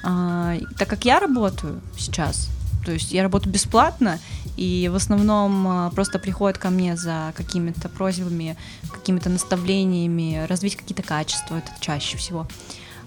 а, 0.04 0.56
так 0.78 0.88
как 0.88 1.04
я 1.04 1.20
работаю 1.20 1.80
сейчас, 1.96 2.48
то 2.84 2.92
есть 2.92 3.12
я 3.12 3.22
работаю 3.22 3.52
бесплатно, 3.52 4.18
и 4.56 4.88
в 4.92 4.96
основном 4.96 5.68
а, 5.68 5.90
просто 5.90 6.18
приходят 6.18 6.58
ко 6.58 6.70
мне 6.70 6.96
за 6.96 7.32
какими-то 7.36 7.88
просьбами, 7.88 8.56
какими-то 8.90 9.28
наставлениями, 9.28 10.46
развить 10.48 10.76
какие-то 10.76 11.02
качества, 11.02 11.56
это 11.56 11.70
чаще 11.80 12.16
всего, 12.16 12.46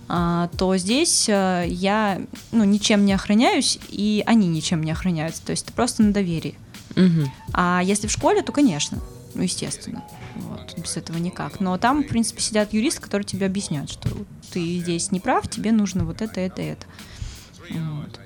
а, 0.08 0.50
то 0.58 0.76
здесь 0.78 1.28
а, 1.30 1.64
я 1.64 2.22
ну, 2.52 2.64
ничем 2.64 3.06
не 3.06 3.14
охраняюсь, 3.14 3.80
и 3.90 4.24
они 4.26 4.48
ничем 4.48 4.84
не 4.84 4.92
охраняются. 4.92 5.44
То 5.46 5.52
есть 5.52 5.64
это 5.64 5.74
просто 5.74 6.04
на 6.04 6.14
доверии. 6.14 6.56
Мгм. 6.96 7.32
А 7.54 7.82
если 7.84 8.08
в 8.08 8.12
школе, 8.12 8.42
то, 8.42 8.52
конечно, 8.52 9.00
ну, 9.36 9.44
естественно. 9.44 10.04
Вот, 10.36 10.78
без 10.78 10.98
этого 10.98 11.18
никак. 11.18 11.60
Но 11.60 11.78
там, 11.78 12.04
в 12.04 12.08
принципе, 12.08 12.42
сидят 12.42 12.74
юристы, 12.74 13.02
которые 13.02 13.26
тебе 13.26 13.46
объясняют, 13.46 13.92
что 13.92 14.10
ты 14.52 14.80
здесь 14.80 15.12
не 15.12 15.20
прав, 15.20 15.50
тебе 15.50 15.72
нужно 15.72 16.06
вот 16.06 16.22
это, 16.22 16.40
это, 16.40 16.62
это. 16.62 16.86
Вот. 17.70 18.20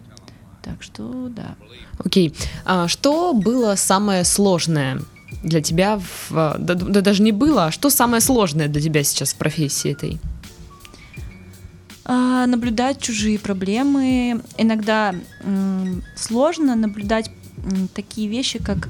Так 0.62 0.84
что, 0.84 1.30
да. 1.30 1.56
Окей. 1.98 2.36
А 2.66 2.88
что 2.88 3.34
было 3.34 3.76
самое 3.76 4.24
сложное 4.24 5.02
для 5.44 5.62
тебя? 5.62 5.98
В, 5.98 6.32
а, 6.32 6.58
да, 6.60 6.76
да 6.76 7.02
даже 7.02 7.24
не 7.24 7.32
было, 7.32 7.66
а 7.66 7.72
что 7.72 7.90
самое 7.90 8.22
сложное 8.22 8.68
для 8.68 8.82
тебя 8.82 9.04
сейчас 9.04 9.34
в 9.34 9.38
профессии 9.38 9.92
этой? 9.92 10.20
А, 12.06 12.46
наблюдать 12.46 13.02
чужие 13.02 13.40
проблемы. 13.40 14.42
Иногда 14.58 15.16
сложно 16.16 16.76
наблюдать 16.76 17.32
такие 17.94 18.28
вещи, 18.28 18.60
как 18.60 18.90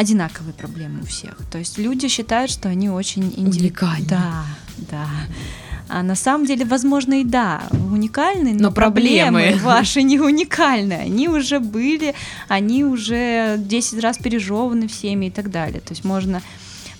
одинаковые 0.00 0.54
проблемы 0.54 1.00
у 1.02 1.04
всех. 1.04 1.36
То 1.50 1.58
есть 1.58 1.78
люди 1.78 2.08
считают, 2.08 2.50
что 2.50 2.68
они 2.68 2.88
очень 2.90 3.22
индиви- 3.36 3.60
Уникальны. 3.60 4.06
Да, 4.08 4.44
да. 4.90 5.06
А 5.88 6.02
на 6.02 6.14
самом 6.14 6.46
деле, 6.46 6.64
возможно, 6.64 7.20
и 7.20 7.24
да, 7.24 7.62
уникальны, 7.92 8.52
но, 8.54 8.68
Но 8.68 8.72
проблемы. 8.72 9.40
проблемы 9.40 9.60
ваши 9.64 10.02
не 10.02 10.20
уникальны. 10.20 10.94
Они 10.94 11.28
уже 11.28 11.58
были, 11.58 12.14
они 12.48 12.84
уже 12.84 13.56
10 13.58 14.00
раз 14.00 14.16
пережеваны 14.18 14.86
всеми 14.86 15.26
и 15.26 15.30
так 15.30 15.50
далее. 15.50 15.80
То 15.80 15.92
есть 15.92 16.04
можно... 16.04 16.40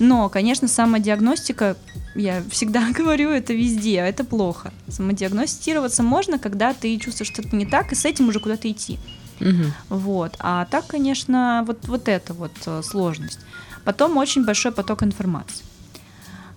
Но, 0.01 0.29
конечно, 0.29 0.67
самодиагностика, 0.69 1.77
я 2.15 2.43
всегда 2.51 2.91
говорю, 2.99 3.31
это 3.31 3.55
везде, 3.55 3.97
это 3.97 4.25
плохо. 4.25 4.73
Самодиагностироваться 4.89 6.03
можно, 6.03 6.39
когда 6.39 6.73
ты 6.75 6.99
чувствуешь 6.99 7.33
что-то 7.33 7.55
не 7.57 7.67
так, 7.67 7.93
и 7.93 7.95
с 7.95 8.05
этим 8.05 8.29
уже 8.29 8.41
куда-то 8.41 8.69
идти. 8.71 8.99
Мгм. 9.41 9.73
Вот. 9.89 10.35
А 10.39 10.67
так, 10.67 10.87
конечно, 10.87 11.65
вот, 11.67 11.89
вот 11.89 12.09
это 12.09 12.35
вот 12.35 12.53
э, 12.67 12.83
сложность. 12.83 13.41
Потом 13.85 14.17
очень 14.17 14.45
большой 14.45 14.73
поток 14.73 15.03
информации. 15.03 15.65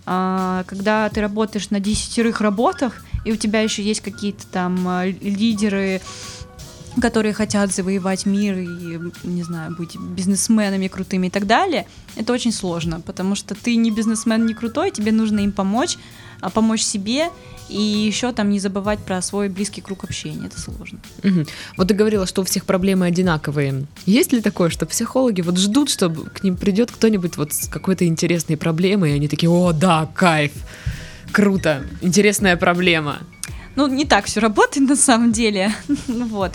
А, 0.05 0.63
когда 0.67 1.09
ты 1.09 1.21
работаешь 1.21 1.69
на 1.69 1.79
десятерых 1.79 2.41
работах, 2.41 3.03
и 3.25 3.31
у 3.31 3.35
тебя 3.37 3.61
еще 3.61 3.81
есть 3.81 4.01
какие-то 4.01 4.45
там 4.47 4.87
э, 4.87 5.11
лидеры, 5.11 6.01
которые 7.01 7.33
хотят 7.33 7.73
завоевать 7.73 8.25
мир 8.25 8.57
и, 8.57 8.99
не 9.23 9.43
знаю, 9.43 9.75
быть 9.75 9.97
бизнесменами 9.97 10.87
крутыми 10.87 11.27
и 11.27 11.29
так 11.29 11.47
далее, 11.47 11.87
это 12.15 12.33
очень 12.33 12.51
сложно, 12.51 12.99
потому 13.01 13.35
что 13.35 13.55
ты 13.55 13.75
не 13.75 13.91
бизнесмен, 13.91 14.45
не 14.45 14.53
крутой, 14.53 14.91
тебе 14.91 15.11
нужно 15.11 15.39
им 15.39 15.51
помочь, 15.51 15.97
помочь 16.49 16.81
себе, 16.81 17.29
и 17.69 17.81
еще 17.81 18.31
там 18.33 18.49
не 18.49 18.59
забывать 18.59 18.99
про 18.99 19.21
свой 19.21 19.49
близкий 19.49 19.81
круг 19.81 20.03
общения, 20.03 20.47
это 20.47 20.59
сложно. 20.59 20.99
Мгм. 21.23 21.45
Вот 21.77 21.87
ты 21.87 21.93
говорила, 21.93 22.27
что 22.27 22.41
у 22.41 22.45
всех 22.45 22.65
проблемы 22.65 23.05
одинаковые. 23.05 23.85
Есть 24.05 24.33
ли 24.33 24.41
такое, 24.41 24.69
что 24.69 24.85
психологи 24.85 25.41
вот 25.41 25.57
ждут, 25.57 25.89
чтобы 25.89 26.25
к 26.29 26.43
ним 26.43 26.57
придет 26.57 26.91
кто-нибудь 26.91 27.37
вот 27.37 27.53
с 27.53 27.67
какой-то 27.67 28.05
интересной 28.05 28.57
проблемой, 28.57 29.11
и 29.11 29.15
они 29.15 29.27
такие, 29.27 29.49
о, 29.49 29.71
да, 29.71 30.09
кайф, 30.13 30.51
круто, 31.31 31.85
интересная 32.01 32.57
проблема. 32.57 33.19
Ну, 33.75 33.87
не 33.87 34.05
так 34.05 34.25
все 34.25 34.39
работает 34.39 34.87
на 34.89 34.95
самом 34.95 35.31
деле. 35.31 35.73
Ну 36.07 36.25
вот. 36.27 36.53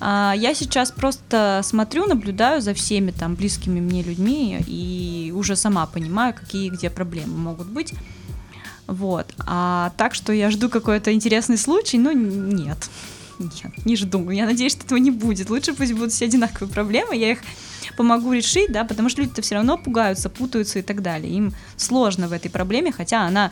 А, 0.00 0.34
Я 0.36 0.54
сейчас 0.54 0.92
просто 0.92 1.60
смотрю, 1.64 2.06
наблюдаю 2.06 2.60
за 2.60 2.74
всеми 2.74 3.10
там 3.10 3.34
близкими 3.34 3.80
мне 3.80 4.02
людьми 4.02 4.58
и 4.66 5.32
уже 5.34 5.56
сама 5.56 5.86
понимаю, 5.86 6.34
какие 6.34 6.68
где 6.68 6.90
проблемы 6.90 7.36
могут 7.36 7.68
быть. 7.68 7.94
Вот. 8.86 9.26
А 9.38 9.92
так, 9.96 10.14
что 10.14 10.32
я 10.32 10.50
жду 10.50 10.68
какой-то 10.68 11.12
интересный 11.12 11.58
случай, 11.58 11.98
ну, 11.98 12.12
нет. 12.12 12.88
Нет, 13.38 13.84
не 13.84 13.96
жду. 13.96 14.30
Я 14.30 14.46
надеюсь, 14.46 14.72
что 14.72 14.84
этого 14.84 14.98
не 14.98 15.10
будет. 15.10 15.50
Лучше 15.50 15.74
пусть 15.74 15.92
будут 15.92 16.12
все 16.12 16.24
одинаковые 16.24 16.72
проблемы, 16.72 17.16
я 17.16 17.32
их 17.32 17.38
помогу 17.96 18.32
решить, 18.32 18.72
да, 18.72 18.84
потому 18.84 19.08
что 19.08 19.22
люди-то 19.22 19.42
все 19.42 19.56
равно 19.56 19.76
пугаются, 19.76 20.28
путаются 20.30 20.78
и 20.78 20.82
так 20.82 21.02
далее. 21.02 21.32
Им 21.34 21.52
сложно 21.76 22.28
в 22.28 22.32
этой 22.32 22.50
проблеме, 22.50 22.92
хотя 22.92 23.26
она 23.26 23.50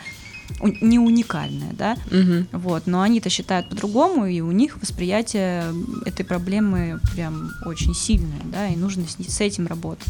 не 0.81 0.99
уникальная, 0.99 1.73
да, 1.73 1.97
Мгм. 2.11 2.49
вот, 2.53 2.87
но 2.87 3.01
они-то 3.01 3.31
считают 3.31 3.69
по-другому, 3.71 4.27
и 4.27 4.41
у 4.41 4.53
них 4.53 4.77
восприятие 4.81 5.65
этой 6.05 6.25
проблемы 6.25 7.01
прям 7.15 7.51
очень 7.65 7.95
сильное, 7.95 8.43
да, 8.45 8.69
и 8.69 8.77
нужно 8.77 9.05
с, 9.09 9.17
с 9.27 9.41
этим 9.41 9.67
работать. 9.67 10.07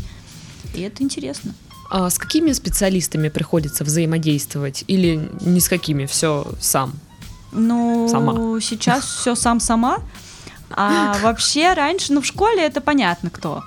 И 0.75 0.81
это 0.81 1.05
интересно. 1.05 1.55
А 1.97 2.11
с 2.11 2.19
какими 2.19 2.51
специалистами 2.51 3.29
приходится 3.29 3.85
взаимодействовать? 3.85 4.83
Или 4.89 5.31
не 5.43 5.61
с 5.61 5.69
какими, 5.69 6.07
все 6.07 6.45
сам? 6.59 6.93
Ну, 7.53 8.09
Сама. 8.11 8.33
сейчас 8.61 9.05
все 9.05 9.37
сам 9.37 9.61
сама. 9.61 9.99
А 10.71 11.17
вообще 11.23 11.73
раньше, 11.73 12.13
ну, 12.13 12.21
в 12.21 12.27
школе 12.27 12.67
это 12.67 12.81
понятно 12.81 13.31
кто. 13.31 13.63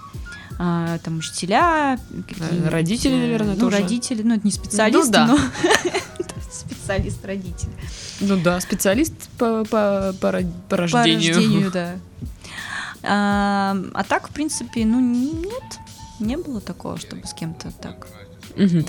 А, 0.60 0.98
там 1.06 1.20
учителя, 1.20 1.98
какие-нибудь, 2.28 2.70
родители, 2.70 3.14
э, 3.14 3.18
наверное, 3.18 3.54
ну, 3.54 3.60
тоже. 3.62 3.78
родители, 3.78 4.24
ну, 4.24 4.36
это 4.36 4.46
не 4.46 4.52
специалисты, 4.52 5.06
Ну, 5.06 5.12
да. 5.14 5.28
но 5.28 5.38
специалист 6.52 7.24
родитель. 7.24 7.70
Ну 8.20 8.36
да, 8.44 8.60
специалист 8.60 9.14
по, 9.38 9.64
по, 9.64 10.14
по, 10.20 10.32
по 10.32 10.44
По 10.68 10.76
рождению. 10.76 11.34
рождению, 11.34 11.72
да. 11.74 11.94
А, 13.04 13.78
а 13.94 14.04
так, 14.04 14.28
в 14.28 14.32
принципе, 14.34 14.84
ну, 14.84 15.00
нет, 15.00 15.80
не 16.20 16.38
было 16.38 16.62
такого, 16.62 16.98
чтобы 16.98 17.26
с 17.28 17.34
кем-то 17.34 17.72
так 17.82 18.08
плотно. 18.56 18.84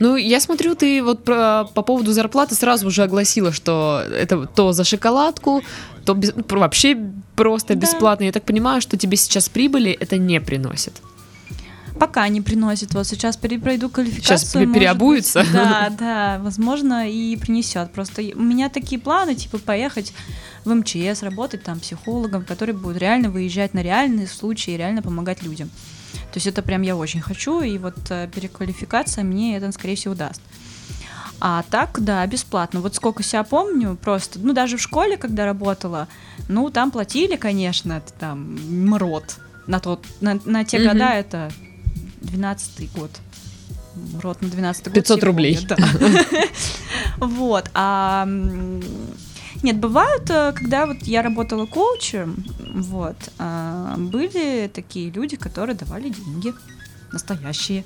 Ну, 0.00 0.16
я 0.16 0.40
смотрю, 0.40 0.74
ты 0.74 1.02
вот 1.02 1.24
про- 1.24 1.64
по 1.74 1.82
поводу 1.82 2.12
зарплаты 2.12 2.54
сразу 2.54 2.86
уже 2.86 3.02
огласила, 3.02 3.52
что 3.52 4.02
это 4.10 4.46
то 4.46 4.72
за 4.72 4.84
шоколадку, 4.84 5.62
то 6.06 6.14
без- 6.14 6.34
ну, 6.34 6.42
вообще 6.58 6.96
просто 7.36 7.74
Да. 7.74 7.80
бесплатно. 7.80 8.24
Я 8.24 8.32
так 8.32 8.44
понимаю, 8.44 8.80
что 8.80 8.96
тебе 8.96 9.16
сейчас 9.16 9.48
прибыли 9.48 9.90
это 9.92 10.16
не 10.16 10.40
приносит. 10.40 10.94
Пока 11.98 12.26
не 12.28 12.40
приносит. 12.40 12.94
Вот 12.94 13.06
сейчас 13.06 13.36
пройду 13.36 13.90
квалификацию. 13.90 14.38
Сейчас 14.38 14.54
может 14.54 14.72
переобуется. 14.72 15.40
быть, 15.40 15.52
Да, 15.52 15.90
да, 15.98 16.38
возможно, 16.42 17.06
и 17.10 17.36
принесет. 17.36 17.92
Просто 17.92 18.22
у 18.22 18.40
меня 18.40 18.70
такие 18.70 18.98
планы, 18.98 19.34
типа, 19.34 19.58
поехать 19.58 20.14
в 20.64 20.74
МЧС, 20.74 21.22
работать 21.22 21.62
там 21.62 21.80
психологом, 21.80 22.44
который 22.44 22.74
будет 22.74 22.98
реально 22.98 23.30
выезжать 23.30 23.74
на 23.74 23.80
реальные 23.82 24.26
случаи 24.26 24.74
и 24.74 24.76
реально 24.76 25.02
помогать 25.02 25.42
людям. 25.42 25.70
То 26.32 26.36
есть 26.36 26.46
это 26.46 26.62
прям 26.62 26.82
я 26.82 26.96
очень 26.96 27.20
хочу, 27.20 27.60
и 27.60 27.78
вот 27.78 27.96
э, 28.10 28.28
переквалификация 28.32 29.24
мне 29.24 29.56
это, 29.56 29.70
скорее 29.72 29.96
всего, 29.96 30.14
даст. 30.14 30.40
А 31.40 31.64
так, 31.70 32.02
да, 32.04 32.26
бесплатно. 32.26 32.80
Вот 32.80 32.94
сколько 32.94 33.22
себя 33.22 33.42
помню, 33.44 33.96
просто, 33.96 34.38
ну, 34.38 34.52
даже 34.52 34.76
в 34.76 34.80
школе, 34.82 35.16
когда 35.16 35.46
работала, 35.46 36.06
ну, 36.48 36.68
там 36.70 36.90
платили, 36.90 37.36
конечно, 37.36 37.94
это 37.94 38.12
там 38.12 38.56
МРОД. 38.88 39.38
На, 39.66 39.80
тот, 39.80 40.04
на, 40.20 40.38
на 40.44 40.64
те 40.64 40.78
Мгм. 40.78 40.88
года 40.88 41.10
это 41.12 41.50
12-й 42.20 42.90
год. 42.94 43.10
МРОД 44.14 44.42
на 44.42 44.48
12 44.48 44.84
год. 44.84 44.94
500 44.94 45.06
сегодня, 45.06 45.26
рублей. 45.26 45.58
Да. 45.66 45.76
Вот. 47.18 47.70
А 47.74 48.26
нет, 49.62 49.76
бывают, 49.76 50.30
э, 50.30 50.52
когда 50.52 50.86
вот 50.86 51.02
я 51.02 51.22
работала 51.22 51.66
коучем, 51.66 52.44
вот, 52.74 53.16
а, 53.38 53.94
были 53.96 54.70
такие 54.72 55.10
люди, 55.10 55.36
которые 55.36 55.76
давали 55.76 56.08
деньги, 56.08 56.54
настоящие, 57.12 57.84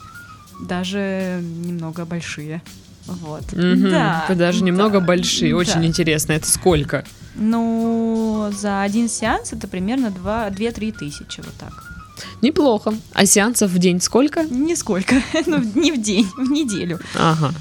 даже 0.60 1.40
немного 1.42 2.04
большие. 2.04 2.62
Вот. 3.06 3.52
Мгм. 3.52 3.90
Да. 3.90 4.26
Даже 4.30 4.64
немного 4.64 5.00
да, 5.00 5.06
большие, 5.06 5.54
очень 5.54 5.80
да. 5.80 5.86
интересно. 5.86 6.32
Это 6.32 6.48
сколько? 6.48 7.04
Ну, 7.34 8.50
за 8.56 8.82
один 8.82 9.08
сеанс 9.08 9.52
это 9.52 9.68
примерно 9.68 10.06
2-3 10.06 10.92
тысячи, 10.92 11.40
вот 11.40 11.54
так. 11.58 11.94
Неплохо. 12.40 12.94
А 13.12 13.26
сеансов 13.26 13.70
в 13.70 13.78
день 13.78 14.00
сколько? 14.00 14.44
Нисколько, 14.44 15.16
ну, 15.46 15.58
не 15.74 15.92
в 15.92 16.00
день, 16.00 16.28
в 16.36 16.50
неделю. 16.50 17.00
Ага. 17.18 17.52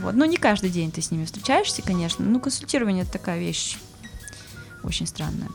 Вот. 0.00 0.14
Ну, 0.14 0.24
не 0.24 0.36
каждый 0.36 0.70
день 0.70 0.90
ты 0.90 1.02
с 1.02 1.10
ними 1.10 1.24
встречаешься, 1.24 1.82
конечно. 1.82 2.24
Ну, 2.24 2.40
консультирование 2.40 3.02
это 3.02 3.12
такая 3.12 3.38
вещь 3.38 3.78
очень 4.82 5.06
странная. 5.06 5.48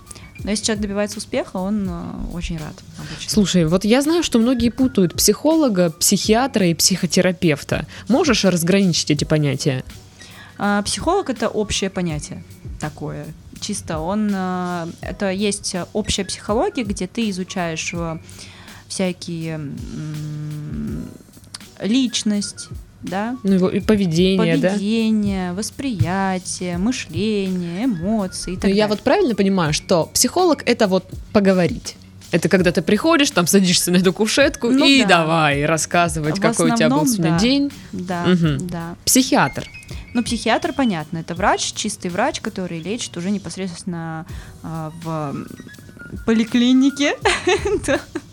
Но 0.44 0.52
если 0.52 0.66
человек 0.66 0.84
добивается 0.84 1.18
успеха, 1.18 1.58
он 1.58 1.88
э, 1.90 2.34
очень 2.34 2.58
рад 2.58 2.76
обычно. 2.98 3.30
Слушай, 3.30 3.66
вот 3.66 3.84
я 3.84 4.02
знаю, 4.02 4.24
что 4.24 4.40
многие 4.40 4.70
путают 4.70 5.16
психолога, 5.16 5.90
психиатра 5.90 6.68
и 6.68 6.74
психотерапевта. 6.74 7.88
Можешь 8.08 8.46
разграничить 8.46 9.12
эти 9.12 9.24
понятия? 9.24 9.84
А, 10.58 10.82
психолог 10.84 11.30
это 11.30 11.50
общее 11.50 11.90
понятие 11.90 12.44
такое. 12.80 13.26
Чисто 13.60 14.00
он 14.00 14.30
э, 14.32 14.88
это 15.02 15.32
есть 15.32 15.76
общая 15.94 16.24
психология, 16.24 16.84
где 16.84 17.08
ты 17.08 17.30
изучаешь 17.32 17.92
э, 17.94 18.20
всякие 18.88 19.60
личность, 21.82 22.70
да, 23.04 23.38
Ну, 23.44 23.68
и 23.70 23.80
поведение, 23.80 24.58
да? 24.58 24.70
поведение, 24.70 25.54
восприятие, 25.54 26.78
мышление, 26.78 27.86
эмоции 27.86 28.54
и 28.54 28.56
так 28.56 28.64
Ну, 28.64 28.70
далее. 28.70 28.78
я 28.78 28.88
вот 28.88 29.02
правильно 29.02 29.36
понимаю, 29.36 29.74
что 29.74 30.06
психолог 30.14 30.64
это 30.66 30.88
вот 30.88 31.06
поговорить. 31.34 31.96
Это 32.32 32.50
когда 32.50 32.72
ты 32.74 32.82
приходишь, 32.82 33.32
там 33.32 33.48
садишься 33.48 33.90
на 33.92 33.98
эту 33.98 34.12
кушетку 34.12 34.70
Ну 34.70 34.86
и 34.86 35.02
да. 35.04 35.08
давай 35.20 35.66
рассказывать, 35.66 36.38
В 36.40 36.42
какой 36.42 36.72
у 36.72 36.76
тебя 36.76 36.90
был 36.90 37.06
сегодня 37.08 37.32
да. 37.32 37.40
день. 37.40 37.72
да, 37.94 38.26
Мгм. 38.26 38.68
да. 38.68 38.96
Психиатр. 39.06 39.66
Ну, 40.14 40.24
психиатр, 40.24 40.74
понятно, 40.74 41.20
это 41.20 41.36
врач, 41.36 41.72
чистый 41.74 42.10
врач, 42.10 42.42
который 42.42 42.80
лечит 42.82 43.16
уже 43.18 43.30
непосредственно 43.32 44.26
а, 44.64 44.92
в 45.04 45.36
поликлинике. 46.26 47.16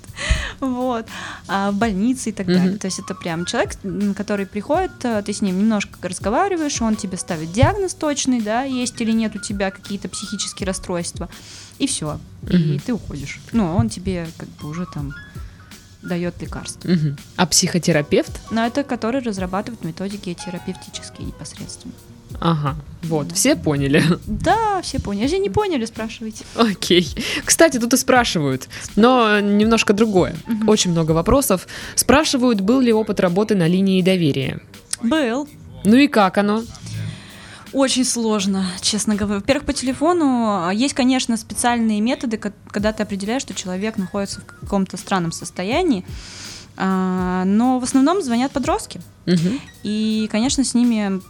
вот, 0.60 1.06
а, 1.48 1.70
в 1.70 1.76
больнице 1.76 2.30
и 2.30 2.32
так 2.32 2.46
Мгм. 2.46 2.56
далее. 2.56 2.78
То 2.78 2.86
есть 2.86 2.98
это 2.98 3.14
прям 3.14 3.44
человек, 3.44 3.72
который 4.16 4.46
приходит, 4.46 4.92
а, 5.04 5.22
ты 5.22 5.32
с 5.32 5.40
ним 5.42 5.58
немножко 5.58 6.08
разговариваешь, 6.08 6.80
он 6.82 6.96
тебе 6.96 7.16
ставит 7.18 7.52
диагноз 7.52 7.94
точный, 7.94 8.40
да, 8.40 8.62
есть 8.62 9.00
или 9.00 9.12
нет 9.12 9.34
у 9.36 9.38
тебя 9.38 9.70
какие-то 9.70 10.08
психические 10.08 10.66
расстройства, 10.66 11.28
и 11.78 11.86
все, 11.86 12.18
и 12.48 12.56
Мгм. 12.56 12.80
ты 12.80 12.92
уходишь. 12.94 13.40
Ну, 13.52 13.74
он 13.76 13.88
тебе 13.88 14.26
как 14.38 14.48
бы 14.48 14.68
уже 14.68 14.86
там 14.86 15.14
дает 16.02 16.40
лекарство. 16.42 16.88
Мгм. 16.88 17.16
А 17.36 17.46
психотерапевт? 17.46 18.40
Но 18.50 18.66
это 18.66 18.84
который 18.84 19.22
разрабатывает 19.22 19.84
методики 19.84 20.34
терапевтические 20.34 21.26
непосредственно. 21.28 21.94
Ага, 22.40 22.76
вот, 23.02 23.32
все 23.32 23.56
поняли. 23.56 24.02
Да, 24.26 24.80
все 24.82 24.98
поняли. 25.00 25.22
Если 25.24 25.38
не 25.38 25.50
поняли, 25.50 25.84
спрашивайте. 25.86 26.44
Окей. 26.56 27.08
Кстати, 27.44 27.78
тут 27.78 27.92
и 27.94 27.96
спрашивают, 27.96 28.68
но 28.96 29.40
немножко 29.40 29.92
другое. 29.92 30.34
Мгм. 30.46 30.68
Очень 30.68 30.90
много 30.92 31.12
вопросов. 31.12 31.66
Спрашивают, 31.94 32.60
был 32.60 32.80
ли 32.80 32.92
опыт 32.92 33.20
работы 33.20 33.54
на 33.54 33.66
линии 33.66 34.02
доверия. 34.02 34.60
Был. 35.02 35.48
Ну 35.84 35.96
и 35.96 36.08
как 36.08 36.38
оно? 36.38 36.62
Очень 37.72 38.04
сложно, 38.04 38.64
честно 38.80 39.16
говоря. 39.16 39.40
Во-первых, 39.40 39.66
по 39.66 39.72
телефону 39.72 40.66
а, 40.66 40.70
есть, 40.72 40.94
конечно, 40.94 41.36
специальные 41.36 42.00
методы, 42.00 42.36
ко- 42.36 42.52
когда 42.70 42.92
ты 42.92 43.02
определяешь, 43.02 43.42
что 43.42 43.52
человек 43.52 43.96
находится 43.96 44.40
в 44.40 44.44
каком-то 44.60 44.96
странном 44.96 45.32
состоянии. 45.32 46.04
А, 46.76 47.44
Но 47.44 47.80
в 47.80 47.84
основном 47.84 48.22
звонят 48.22 48.52
подростки. 48.52 49.00
Мгм. 49.26 49.60
И, 49.82 50.28
конечно, 50.30 50.62
с 50.62 50.72
ними 50.74 51.20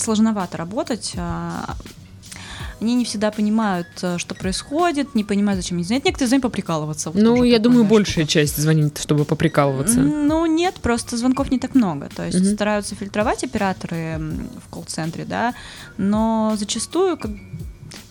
сложновато 0.00 0.56
работать. 0.58 1.12
а, 1.16 1.76
Они 2.80 2.94
не 2.96 3.04
всегда 3.04 3.30
понимают, 3.30 3.86
э, 4.02 4.18
что 4.18 4.34
происходит, 4.34 5.14
не 5.14 5.24
понимают, 5.24 5.62
зачем 5.62 5.76
они 5.78 5.84
звонят. 5.84 6.04
Некоторые 6.04 6.28
звонят 6.28 6.42
поприкалываться. 6.42 7.10
Вот 7.10 7.22
Ну, 7.22 7.42
я 7.44 7.58
думаю, 7.58 7.84
большая 7.84 8.26
часть 8.26 8.56
звонит, 8.56 8.98
чтобы 8.98 9.24
поприкалываться. 9.24 10.00
Ну, 10.00 10.46
нет, 10.46 10.74
просто 10.82 11.16
звонков 11.16 11.50
не 11.50 11.58
так 11.58 11.74
много. 11.74 12.08
То 12.14 12.26
есть 12.26 12.40
Мгм. 12.40 12.54
стараются 12.54 12.94
фильтровать 12.94 13.44
операторы 13.44 14.18
в 14.66 14.68
колл-центре, 14.70 15.24
да, 15.24 15.54
но 15.96 16.54
зачастую 16.58 17.16
как 17.16 17.30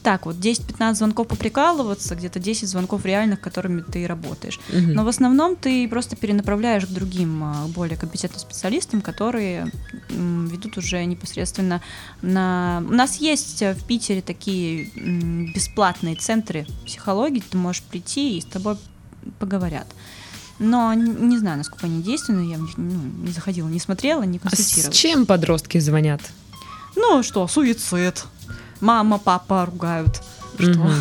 так 0.04 0.26
вот 0.26 0.36
10-15 0.36 0.96
звонков 0.96 1.28
поприкалываться, 1.28 2.16
где-то 2.16 2.40
10 2.40 2.68
звонков 2.68 3.06
реальных, 3.06 3.40
которыми 3.40 3.82
ты 3.82 4.06
работаешь. 4.06 4.60
Мгм. 4.70 4.94
Но 4.94 5.06
в 5.06 5.08
основном 5.08 5.56
ты 5.56 5.88
просто 5.88 6.16
перенаправляешь 6.16 6.86
к 6.86 6.90
другим 6.90 7.44
а, 7.44 7.68
более 7.68 7.98
компетентным 7.98 8.40
специалистам, 8.40 9.02
которые 9.02 9.72
ведут 10.10 10.78
уже 10.78 11.04
непосредственно 11.06 11.82
на... 12.22 12.84
У 12.88 12.94
нас 12.94 13.16
есть 13.18 13.62
э, 13.62 13.74
в 13.74 13.86
Питере 13.86 14.22
такие 14.22 14.90
бесплатные 15.54 16.16
центры 16.16 16.68
психологии, 16.86 17.42
ты 17.50 17.58
можешь 17.58 17.82
прийти 17.84 18.38
и 18.38 18.42
с 18.42 18.46
тобой 18.46 18.78
поговорят. 19.40 19.88
Но 20.60 20.94
не 20.94 21.38
знаю, 21.38 21.58
насколько 21.58 21.86
они 21.86 22.02
действенны, 22.02 22.52
я 22.52 22.58
в 22.58 22.62
них 22.62 22.78
ну, 22.78 23.26
не 23.26 23.32
заходила, 23.32 23.68
не 23.68 23.80
смотрела, 23.80 24.24
не 24.24 24.40
А 24.44 24.56
с 24.56 24.90
чем 24.92 25.26
подростки 25.26 25.80
звонят? 25.80 26.22
Ну 26.96 27.24
что, 27.24 27.48
суицид. 27.48 28.26
Мама, 28.84 29.18
папа 29.18 29.66
ругают. 29.66 30.22
Что? 30.60 30.92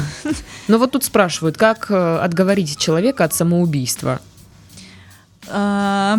Ну 0.68 0.78
вот 0.78 0.92
тут 0.92 1.02
спрашивают, 1.02 1.56
как 1.56 1.90
э, 1.90 2.18
отговорить 2.18 2.78
человека 2.78 3.24
от 3.24 3.34
самоубийства? 3.34 4.20
А, 5.48 6.18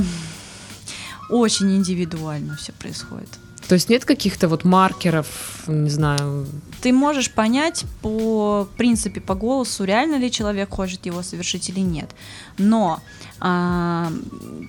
Очень 1.29 1.75
индивидуально 1.77 2.57
все 2.57 2.73
происходит. 2.73 3.29
То 3.67 3.75
есть 3.75 3.87
нет 3.89 4.03
каких-то 4.03 4.49
вот 4.49 4.65
маркеров, 4.65 5.63
не 5.67 5.89
знаю. 5.89 6.45
Ты 6.81 6.91
можешь 6.91 7.31
понять 7.31 7.85
по 8.01 8.67
принципе 8.75 9.21
по 9.21 9.33
голосу, 9.33 9.85
реально 9.85 10.17
ли 10.17 10.29
человек 10.29 10.69
хочет 10.71 11.05
его 11.05 11.23
совершить 11.23 11.69
или 11.69 11.79
нет. 11.79 12.09
Но 12.57 12.99
а, 13.39 14.11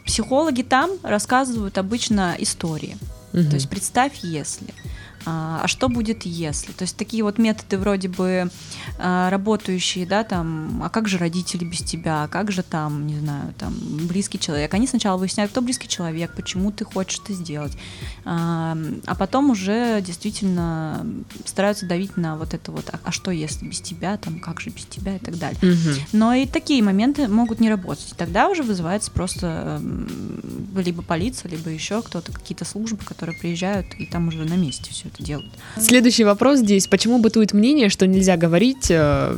психологи 0.06 0.62
там 0.62 0.92
рассказывают 1.02 1.76
обычно 1.76 2.36
истории. 2.38 2.96
Мгм. 3.32 3.48
То 3.48 3.54
есть 3.56 3.68
представь, 3.68 4.12
если. 4.22 4.68
А 5.26 5.54
а 5.64 5.68
что 5.68 5.88
будет, 5.88 6.26
если? 6.26 6.72
То 6.72 6.82
есть 6.82 6.96
такие 6.96 7.22
вот 7.22 7.38
методы 7.38 7.78
вроде 7.78 8.08
бы 8.08 8.50
а, 8.98 9.30
работающие, 9.30 10.04
да, 10.04 10.24
там, 10.24 10.82
а 10.84 10.90
как 10.90 11.08
же 11.08 11.16
родители 11.16 11.64
без 11.64 11.78
тебя, 11.78 12.24
а 12.24 12.28
как 12.28 12.52
же 12.52 12.62
там, 12.62 13.06
не 13.06 13.18
знаю, 13.18 13.54
там, 13.58 13.74
близкий 14.06 14.38
человек. 14.38 14.74
Они 14.74 14.86
сначала 14.86 15.16
выясняют, 15.16 15.52
кто 15.52 15.62
близкий 15.62 15.88
человек, 15.88 16.32
почему 16.34 16.70
ты 16.70 16.84
хочешь 16.84 17.20
это 17.24 17.32
сделать, 17.32 17.76
а, 18.24 18.76
а 19.06 19.14
потом 19.14 19.50
уже 19.50 20.02
действительно 20.02 21.06
стараются 21.46 21.86
давить 21.86 22.16
на 22.16 22.36
вот 22.36 22.52
это 22.52 22.70
вот, 22.72 22.90
а, 22.92 23.00
а 23.02 23.10
что 23.10 23.30
если 23.30 23.66
без 23.66 23.80
тебя, 23.80 24.16
там, 24.18 24.40
как 24.40 24.60
же 24.60 24.70
без 24.70 24.84
тебя 24.84 25.16
и 25.16 25.18
так 25.18 25.38
далее. 25.38 25.58
Мгм. 25.62 25.94
Но 26.12 26.34
и 26.34 26.46
такие 26.46 26.82
моменты 26.82 27.28
могут 27.28 27.60
не 27.60 27.70
работать. 27.70 28.12
Тогда 28.18 28.48
уже 28.48 28.62
вызывается 28.62 29.10
просто 29.10 29.80
м, 29.80 30.68
либо 30.76 31.02
полиция, 31.02 31.50
либо 31.50 31.70
еще 31.70 32.02
кто-то, 32.02 32.32
какие-то 32.32 32.64
службы, 32.64 33.02
которые 33.04 33.38
приезжают 33.38 33.86
и 33.98 34.06
там 34.06 34.28
уже 34.28 34.44
на 34.44 34.54
месте 34.54 34.90
все 34.90 35.08
это 35.14 35.22
делают. 35.22 35.50
Следующий 35.78 36.24
вопрос 36.24 36.58
здесь. 36.58 36.86
Почему 36.86 37.18
бытует 37.18 37.52
мнение, 37.52 37.88
что 37.88 38.06
нельзя 38.06 38.36
говорить 38.36 38.90
э, 38.90 39.36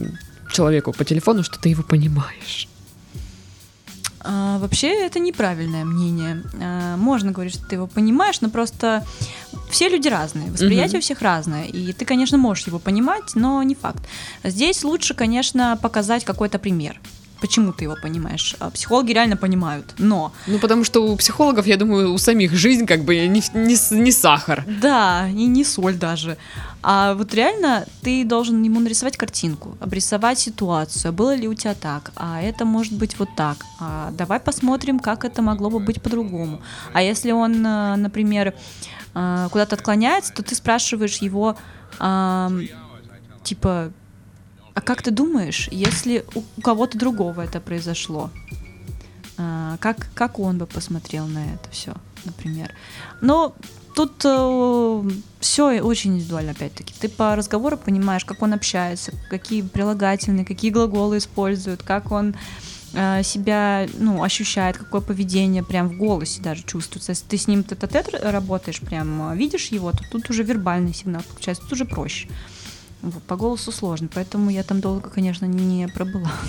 человеку 0.52 0.92
по 0.92 1.04
телефону, 1.04 1.42
что 1.42 1.58
ты 1.60 1.68
его 1.68 1.82
понимаешь? 1.82 2.68
А, 4.28 4.58
вообще 4.58 4.88
это 5.06 5.20
неправильное 5.20 5.84
мнение. 5.84 6.42
А, 6.60 6.96
можно 6.96 7.30
говорить, 7.30 7.54
что 7.54 7.64
ты 7.66 7.76
его 7.76 7.86
понимаешь, 7.86 8.40
но 8.40 8.50
просто 8.50 9.06
все 9.70 9.88
люди 9.88 10.08
разные, 10.08 10.50
восприятие 10.50 10.88
Мгм. 10.88 10.98
у 10.98 11.00
всех 11.00 11.22
разное, 11.22 11.64
и 11.64 11.92
ты, 11.92 12.04
конечно, 12.04 12.36
можешь 12.38 12.66
его 12.66 12.78
понимать, 12.80 13.34
но 13.34 13.62
не 13.62 13.74
факт. 13.74 14.02
Здесь 14.42 14.82
лучше, 14.82 15.14
конечно, 15.14 15.78
показать 15.80 16.24
какой-то 16.24 16.58
пример. 16.58 17.00
Почему 17.40 17.72
ты 17.72 17.84
его 17.84 17.96
понимаешь? 18.02 18.56
А 18.58 18.70
Психологи 18.70 19.12
реально 19.12 19.36
понимают, 19.36 19.94
но 19.98 20.32
Ну, 20.46 20.58
потому 20.58 20.84
что 20.84 21.06
у 21.06 21.16
психологов, 21.16 21.66
я 21.66 21.76
думаю, 21.76 22.12
у 22.12 22.18
самих 22.18 22.52
жизнь 22.54 22.86
как 22.86 23.04
бы 23.04 23.26
не, 23.26 23.42
не, 23.54 24.00
не 24.00 24.12
сахар. 24.12 24.64
Да, 24.80 25.28
и 25.28 25.46
не 25.46 25.64
соль 25.64 25.94
даже. 25.94 26.36
А 26.82 27.14
вот 27.14 27.34
реально 27.34 27.84
ты 28.02 28.24
должен 28.24 28.62
ему 28.62 28.80
нарисовать 28.80 29.16
картинку, 29.16 29.76
обрисовать 29.80 30.38
ситуацию. 30.38 31.12
Было 31.12 31.34
ли 31.34 31.48
у 31.48 31.54
тебя 31.54 31.74
так? 31.74 32.12
А 32.14 32.40
это 32.40 32.64
может 32.64 32.92
быть 32.92 33.18
вот 33.18 33.28
так. 33.36 33.56
А 33.80 34.10
давай 34.12 34.38
посмотрим, 34.38 35.00
как 35.00 35.24
это 35.24 35.42
могло 35.42 35.68
бы 35.68 35.80
быть 35.80 36.00
по-другому. 36.00 36.60
А 36.92 37.02
если 37.02 37.32
он, 37.32 37.66
э, 37.66 37.96
например, 37.96 38.54
э, 39.14 39.48
куда-то 39.50 39.74
отклоняется, 39.74 40.32
то 40.32 40.42
ты 40.42 40.54
спрашиваешь 40.54 41.16
его, 41.18 41.56
типа, 43.42 43.90
а 44.76 44.82
как 44.82 45.00
ты 45.00 45.10
думаешь, 45.10 45.68
если 45.72 46.26
у, 46.34 46.42
кого-то 46.60 46.98
другого 46.98 47.40
это 47.40 47.60
произошло? 47.60 48.30
А, 49.38 49.78
как, 49.78 50.08
как 50.12 50.38
он 50.38 50.58
бы 50.58 50.66
посмотрел 50.66 51.26
на 51.26 51.46
это 51.54 51.70
все, 51.70 51.94
например? 52.26 52.74
Но 53.22 53.56
тут 53.94 54.18
все 55.40 55.80
очень 55.80 56.16
индивидуально, 56.16 56.50
опять-таки. 56.50 56.92
Ты 57.00 57.08
по 57.08 57.34
разговору 57.34 57.78
понимаешь, 57.78 58.26
как 58.26 58.42
он 58.42 58.52
общается, 58.52 59.12
какие 59.30 59.62
прилагательные, 59.62 60.44
какие 60.44 60.70
глаголы 60.70 61.16
использует, 61.16 61.82
как 61.82 62.12
он 62.12 62.34
э, 62.92 63.22
себя 63.22 63.88
ну, 63.98 64.22
ощущает, 64.22 64.76
какое 64.76 65.00
поведение 65.00 65.64
прям 65.64 65.88
в 65.88 65.96
голосе 65.96 66.42
даже 66.42 66.64
чувствуется. 66.64 67.12
Если 67.12 67.24
ты 67.24 67.38
с 67.38 67.48
ним 67.48 67.64
тет-а-тет 67.64 68.10
работаешь, 68.22 68.80
прям 68.80 69.32
э, 69.32 69.36
видишь 69.36 69.68
его, 69.68 69.90
то 69.92 70.04
тут 70.10 70.28
уже 70.28 70.42
вербальный 70.42 70.92
сигнал 70.92 71.22
подключается, 71.22 71.62
тут 71.62 71.72
уже 71.72 71.86
проще. 71.86 72.28
По 73.26 73.36
голосу 73.36 73.72
сложно, 73.72 74.08
поэтому 74.12 74.50
я 74.50 74.62
там 74.62 74.80
долго, 74.80 75.10
конечно, 75.10 75.46
не 75.46 75.88
пробыла. 75.88 76.30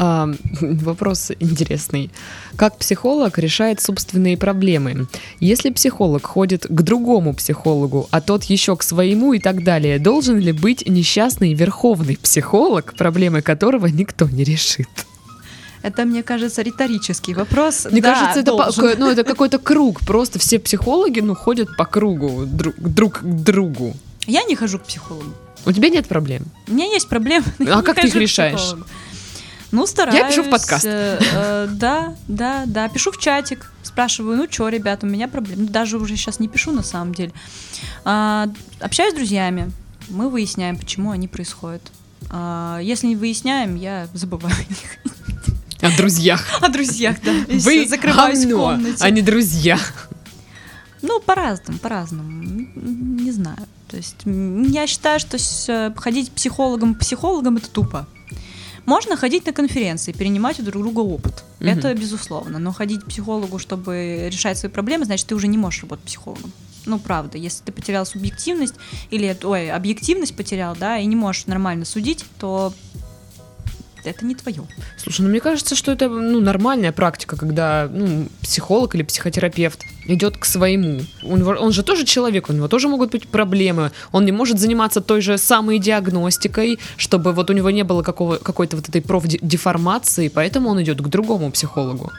А, 0.00 0.28
вопрос 0.60 1.32
интересный. 1.40 2.10
Как 2.56 2.78
психолог 2.78 3.38
решает 3.38 3.80
собственные 3.80 4.36
проблемы? 4.36 5.08
Если 5.40 5.70
психолог 5.70 6.24
ходит 6.24 6.66
к 6.68 6.82
другому 6.82 7.34
психологу, 7.34 8.06
а 8.10 8.20
тот 8.20 8.44
еще 8.44 8.76
к 8.76 8.82
своему 8.82 9.32
и 9.32 9.40
так 9.40 9.64
далее, 9.64 9.98
должен 9.98 10.38
ли 10.38 10.52
быть 10.52 10.86
несчастный 10.86 11.52
верховный 11.54 12.16
психолог, 12.16 12.94
проблемы 12.96 13.42
которого 13.42 13.86
никто 13.86 14.28
не 14.28 14.44
решит? 14.44 14.88
Это, 15.82 16.04
мне 16.04 16.22
кажется, 16.22 16.62
риторический 16.62 17.34
вопрос. 17.34 17.86
Мне 17.90 18.00
Да, 18.00 18.14
кажется, 18.14 18.40
это, 18.40 18.52
по- 18.52 18.96
ну, 18.98 19.10
это 19.10 19.24
какой-то 19.24 19.58
круг. 19.58 20.00
Просто 20.00 20.38
все 20.38 20.58
психологи 20.58 21.20
ну, 21.20 21.34
ходят 21.34 21.76
по 21.76 21.84
кругу 21.84 22.44
друг, 22.46 22.74
друг 22.78 23.20
к 23.20 23.24
другу. 23.24 23.94
Я 24.28 24.44
не 24.44 24.54
хожу 24.54 24.78
к 24.78 24.84
психологу. 24.84 25.34
У 25.64 25.72
тебя 25.72 25.88
нет 25.88 26.06
проблем. 26.06 26.44
У 26.68 26.72
меня 26.72 26.84
есть 26.84 27.08
проблемы. 27.08 27.46
я 27.58 27.78
А 27.78 27.82
как 27.82 27.96
ты 28.00 28.06
их 28.06 28.14
решаешь? 28.14 28.74
Ну, 29.70 29.86
стараюсь. 29.86 30.28
пишу 30.28 30.44
в 30.44 30.50
подкаст. 30.50 30.84
э, 30.86 31.18
э, 31.20 31.68
да, 31.70 32.14
да, 32.26 32.64
да. 32.66 32.88
Пишу 32.88 33.10
в 33.10 33.18
чатик. 33.18 33.72
Спрашиваю, 33.82 34.36
ну 34.36 34.46
что, 34.50 34.68
ребят, 34.68 35.02
у 35.02 35.06
меня 35.06 35.28
проблемы. 35.28 35.62
Ну, 35.62 35.68
Даже 35.68 35.98
уже 35.98 36.16
сейчас 36.16 36.40
не 36.40 36.48
пишу, 36.48 36.72
на 36.72 36.82
самом 36.82 37.14
деле. 37.14 37.32
А, 38.04 38.48
общаюсь 38.80 39.12
с 39.12 39.16
друзьями. 39.16 39.70
Мы 40.08 40.30
выясняем, 40.30 40.78
почему 40.78 41.10
они 41.10 41.28
происходят. 41.28 41.82
А, 42.30 42.78
если 42.80 43.08
не 43.08 43.16
выясняем, 43.16 43.74
я 43.76 44.08
забываю 44.14 44.54
о 44.54 44.68
них. 44.70 45.92
О 45.92 45.96
друзьях. 45.96 46.44
О 46.62 46.68
друзьях, 46.68 47.16
да. 47.22 47.32
Вы 47.48 47.86
закрываюсь 47.86 48.44
в 48.44 48.50
комнате. 48.50 48.96
а 49.00 49.10
не 49.10 49.22
друзья. 49.22 49.78
Ну, 51.02 51.20
по-разному, 51.20 51.78
по-разному. 51.78 52.30
Не 52.74 53.32
знаю. 53.32 53.58
То 53.88 53.96
есть 53.96 54.16
я 54.24 54.86
считаю, 54.86 55.18
что 55.18 55.38
э, 55.68 55.92
ходить 55.96 56.30
психологом 56.32 56.94
к 56.94 57.00
психологам 57.00 57.56
это 57.56 57.70
тупо. 57.70 58.06
Можно 58.84 59.16
ходить 59.16 59.44
на 59.44 59.52
конференции, 59.52 60.12
перенимать 60.12 60.60
у 60.60 60.62
друг 60.62 60.82
друга 60.82 61.00
опыт. 61.00 61.44
Мгм. 61.60 61.68
Это 61.68 61.94
безусловно. 61.94 62.58
Но 62.58 62.72
ходить 62.72 63.02
к 63.02 63.06
психологу, 63.06 63.58
чтобы 63.58 64.28
решать 64.32 64.56
свои 64.56 64.70
проблемы, 64.70 65.04
значит, 65.04 65.26
ты 65.26 65.34
уже 65.34 65.46
не 65.46 65.58
можешь 65.58 65.82
работать 65.82 66.06
психологом. 66.06 66.52
Ну, 66.86 66.98
правда, 66.98 67.36
если 67.36 67.64
ты 67.64 67.72
потерял 67.72 68.06
субъективность 68.06 68.74
или, 69.10 69.36
ой, 69.42 69.70
объективность 69.70 70.34
потерял, 70.34 70.74
да, 70.74 70.96
и 70.96 71.04
не 71.04 71.16
можешь 71.16 71.46
нормально 71.46 71.84
судить, 71.84 72.24
то 72.38 72.72
это 74.10 74.24
не 74.24 74.34
твое. 74.34 74.62
Слушай, 74.96 75.22
ну 75.22 75.28
мне 75.28 75.40
кажется, 75.40 75.74
что 75.76 75.92
это 75.92 76.08
ну, 76.08 76.40
нормальная 76.40 76.92
практика, 76.92 77.36
когда 77.36 77.88
ну, 77.90 78.28
психолог 78.42 78.94
или 78.94 79.02
психотерапевт 79.02 79.80
идет 80.06 80.36
к 80.36 80.44
своему. 80.44 81.00
Него- 81.22 81.56
он 81.60 81.72
же 81.72 81.82
тоже 81.82 82.04
человек, 82.04 82.48
у 82.48 82.52
него 82.52 82.68
тоже 82.68 82.88
могут 82.88 83.10
быть 83.10 83.28
проблемы. 83.28 83.92
Он 84.12 84.24
не 84.24 84.32
может 84.32 84.58
заниматься 84.58 85.00
той 85.00 85.20
же 85.20 85.38
самой 85.38 85.78
диагностикой, 85.78 86.78
чтобы 86.96 87.32
вот 87.32 87.50
у 87.50 87.52
него 87.52 87.70
не 87.70 87.84
было 87.84 88.02
какого, 88.02 88.36
какой-то 88.36 88.76
вот 88.76 88.88
этой 88.88 89.02
профдеформации, 89.02 90.28
поэтому 90.28 90.70
он 90.70 90.82
идет 90.82 91.00
к 91.00 91.08
другому 91.08 91.50
психологу. 91.50 92.12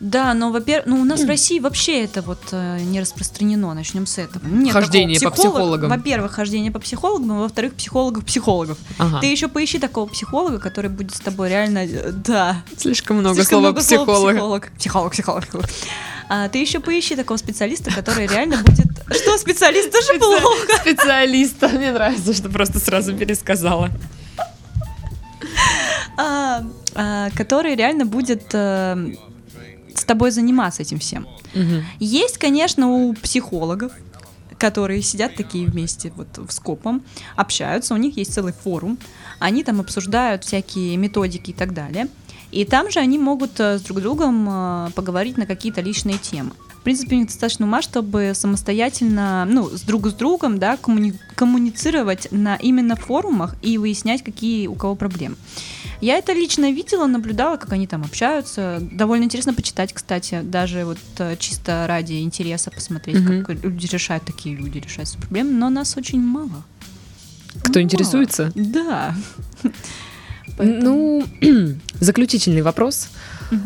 Да, 0.00 0.32
но, 0.32 0.52
во-первых, 0.52 0.86
ну, 0.86 1.00
у 1.00 1.04
нас 1.04 1.22
в 1.22 1.26
России 1.26 1.58
вообще 1.58 2.04
это 2.04 2.22
вот 2.22 2.38
э, 2.52 2.78
не 2.82 3.00
распространено. 3.00 3.74
Начнем 3.74 4.06
с 4.06 4.18
этого. 4.18 4.46
Нет 4.46 4.72
Хождение 4.72 5.18
такого 5.18 5.30
по 5.30 5.40
психологам. 5.42 5.90
Во-первых, 5.90 6.32
хождение 6.32 6.70
по 6.70 6.78
психологам, 6.78 7.32
а 7.32 7.40
во-вторых, 7.40 7.74
психологов-психологов. 7.74 8.78
Ага. 8.98 9.20
Ты 9.20 9.26
еще 9.26 9.48
поищи 9.48 9.80
такого 9.80 10.06
психолога, 10.06 10.60
который 10.60 10.88
будет 10.88 11.16
с 11.16 11.20
тобой 11.20 11.48
реально... 11.48 11.80
э, 11.80 12.12
Да. 12.12 12.62
Слишком 12.76 13.16
много 13.16 13.34
Слишком 13.36 13.58
слова 13.58 13.70
много 13.70 13.80
слова 13.82 14.04
психолог. 14.04 14.32
психолог. 14.34 14.70
Психолог, 14.78 15.12
психолог. 15.12 15.42
психолог. 15.46 15.66
А, 16.28 16.48
ты 16.48 16.58
еще 16.58 16.78
поищи 16.78 17.16
такого 17.16 17.36
специалиста, 17.38 17.90
который 17.90 18.26
реально 18.28 18.58
будет... 18.58 18.86
Что, 19.10 19.36
специалист 19.38 19.90
тоже 19.90 20.18
плохо? 20.18 20.76
Специалиста. 20.80 21.68
Мне 21.72 21.90
нравится, 21.90 22.34
что 22.34 22.48
просто 22.50 22.78
сразу 22.78 23.16
пересказала. 23.16 23.90
А, 26.16 26.62
а, 26.94 27.30
который 27.30 27.74
реально 27.74 28.04
будет 28.04 28.44
э, 28.52 29.12
с 29.98 30.04
тобой 30.04 30.30
заниматься 30.30 30.82
этим 30.82 30.98
всем. 30.98 31.26
Мгм. 31.54 31.84
Есть, 31.98 32.38
конечно, 32.38 32.88
у 32.90 33.14
психологов, 33.14 33.92
которые 34.58 35.02
сидят 35.02 35.36
такие 35.36 35.66
вместе 35.66 36.12
вот 36.16 36.28
в 36.36 36.50
скопом, 36.50 37.02
общаются, 37.36 37.94
у 37.94 37.96
них 37.96 38.16
есть 38.16 38.32
целый 38.34 38.52
форум, 38.52 38.98
они 39.38 39.62
там 39.62 39.80
обсуждают 39.80 40.44
всякие 40.44 40.96
методики 40.96 41.50
и 41.50 41.54
так 41.54 41.72
далее. 41.74 42.08
И 42.50 42.64
там 42.64 42.90
же 42.90 42.98
они 42.98 43.18
могут 43.18 43.60
э, 43.60 43.78
с 43.78 43.82
друг 43.82 44.00
другом 44.00 44.48
э, 44.48 44.90
поговорить 44.94 45.36
на 45.36 45.46
какие-то 45.46 45.82
личные 45.82 46.16
темы. 46.18 46.52
В 46.80 46.82
принципе, 46.82 47.16
у 47.16 47.18
них 47.18 47.26
достаточно 47.26 47.66
ума, 47.66 47.82
чтобы 47.82 48.32
самостоятельно, 48.34 49.44
ну, 49.44 49.68
с 49.68 49.82
друг 49.82 50.06
с 50.06 50.14
другом, 50.14 50.58
да, 50.58 50.76
коммуни- 50.76 51.18
коммуницировать 51.34 52.28
на 52.30 52.56
именно 52.56 52.96
форумах 52.96 53.56
и 53.60 53.76
выяснять, 53.76 54.22
какие 54.22 54.66
у 54.68 54.74
кого 54.74 54.94
проблемы. 54.94 55.36
Я 56.00 56.16
это 56.18 56.32
лично 56.32 56.70
видела, 56.70 57.06
наблюдала, 57.06 57.56
как 57.56 57.72
они 57.72 57.86
там 57.88 58.02
общаются. 58.04 58.78
Довольно 58.80 59.24
интересно 59.24 59.52
почитать, 59.52 59.92
кстати, 59.92 60.40
даже 60.44 60.84
вот 60.84 60.98
э, 61.18 61.36
чисто 61.38 61.86
ради 61.88 62.20
интереса 62.20 62.70
посмотреть, 62.70 63.18
Мгм. 63.20 63.44
как 63.44 63.64
люди 63.64 63.86
решают, 63.86 64.24
такие 64.24 64.54
люди 64.54 64.78
решают 64.78 65.08
свои 65.08 65.22
проблемы, 65.22 65.50
но 65.50 65.70
нас 65.70 65.96
очень 65.96 66.20
мало. 66.20 66.64
Кто 67.62 67.72
Мало. 67.80 67.82
интересуется? 67.82 68.52
Да. 68.54 69.14
Поэтому- 70.56 71.24
Ну, 71.40 71.74
заключительный 72.00 72.62
вопрос. 72.62 73.08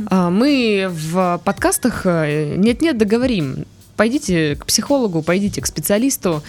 А, 0.07 0.31
Мы 0.31 0.87
в 0.91 1.41
подкастах 1.45 2.03
э, 2.07 2.55
нет-нет 2.57 2.97
договорим. 2.97 3.67
Пойдите 3.97 4.57
к 4.57 4.65
психологу, 4.67 5.23
пойдите 5.23 5.61
к 5.61 5.67
специалисту. 5.67 6.43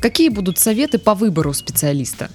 Какие 0.00 0.28
будут 0.30 0.58
советы 0.58 0.98
по 0.98 1.14
выбору 1.14 1.52
специалиста? 1.52 2.30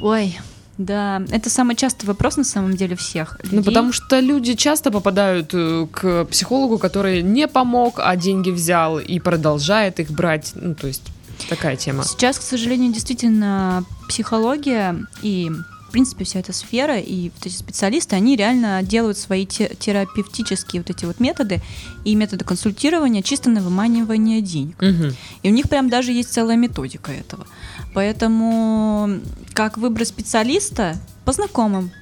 Ой, 0.00 0.38
да, 0.78 1.22
это 1.30 1.50
самый 1.50 1.76
частый 1.76 2.06
вопрос 2.06 2.36
на 2.36 2.44
самом 2.44 2.76
деле 2.76 2.96
всех. 2.96 3.38
Ну, 3.44 3.58
людей. 3.58 3.64
потому 3.64 3.92
что 3.92 4.18
люди 4.18 4.54
часто 4.54 4.90
попадают 4.90 5.50
э, 5.52 5.86
к 5.90 6.24
психологу, 6.24 6.78
который 6.78 7.22
не 7.22 7.46
помог, 7.46 8.00
а 8.02 8.16
деньги 8.16 8.50
взял 8.50 8.98
и 8.98 9.20
продолжает 9.20 10.00
их 10.00 10.10
брать. 10.10 10.52
Ну, 10.54 10.74
то 10.74 10.88
есть 10.88 11.02
такая 11.48 11.76
тема. 11.76 12.04
Сейчас, 12.04 12.38
к 12.38 12.42
сожалению, 12.42 12.92
действительно 12.92 13.84
психология 14.08 14.96
и 15.22 15.52
принципе 15.94 16.24
вся 16.24 16.40
эта 16.40 16.52
сфера 16.52 16.98
и 16.98 17.30
вот 17.30 17.46
эти 17.46 17.54
специалисты, 17.54 18.16
они 18.16 18.34
реально 18.34 18.82
делают 18.82 19.16
свои 19.16 19.46
те- 19.46 19.76
терапевтические 19.78 20.82
вот 20.82 20.90
эти 20.90 21.04
вот 21.04 21.20
методы 21.20 21.60
и 22.04 22.16
методы 22.16 22.44
консультирования 22.44 23.22
чисто 23.22 23.48
на 23.48 23.60
выманивание 23.60 24.40
денег. 24.40 24.82
Мгм. 24.82 25.14
И 25.44 25.48
у 25.48 25.52
них 25.52 25.68
прям 25.68 25.88
даже 25.88 26.10
есть 26.10 26.32
целая 26.32 26.56
методика 26.56 27.12
этого. 27.12 27.46
Поэтому 27.94 29.20
как 29.52 29.78
выбрать 29.78 30.08
специалиста 30.08 30.96
по 31.24 31.32
знакомым, 31.32 31.92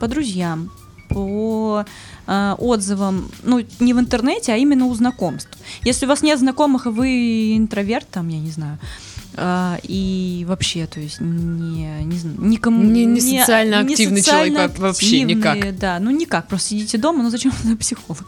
по 0.00 0.08
друзьям, 0.08 0.70
по 1.10 1.84
э, 2.26 2.54
отзывам, 2.58 3.30
ну, 3.42 3.62
не 3.78 3.92
в 3.92 3.98
интернете, 4.00 4.54
а 4.54 4.56
именно 4.56 4.86
у 4.86 4.94
знакомств. 4.94 5.58
Если 5.82 6.06
у 6.06 6.08
вас 6.08 6.22
нет 6.22 6.38
знакомых, 6.38 6.86
и 6.86 6.88
вы 6.88 7.56
интроверт, 7.58 8.08
там, 8.10 8.28
я 8.28 8.38
не 8.38 8.50
знаю, 8.50 8.78
а, 9.36 9.78
и 9.82 10.44
вообще, 10.48 10.86
то 10.86 11.00
есть 11.00 11.20
не, 11.20 12.02
не, 12.04 12.18
никому... 12.38 12.82
Не- 12.82 13.04
не 13.06 13.20
социально 13.20 13.80
активный 13.80 14.22
человек 14.22 14.52
социально 14.54 14.68
во- 14.78 14.86
вообще 14.88 15.22
никак. 15.22 15.56
активный, 15.56 15.78
Да, 15.78 15.98
ну 16.00 16.10
никак, 16.10 16.48
просто 16.48 16.68
сидите 16.70 16.98
дома, 16.98 17.22
ну 17.22 17.30
зачем 17.30 17.52
на 17.64 17.76
психолога? 17.76 18.24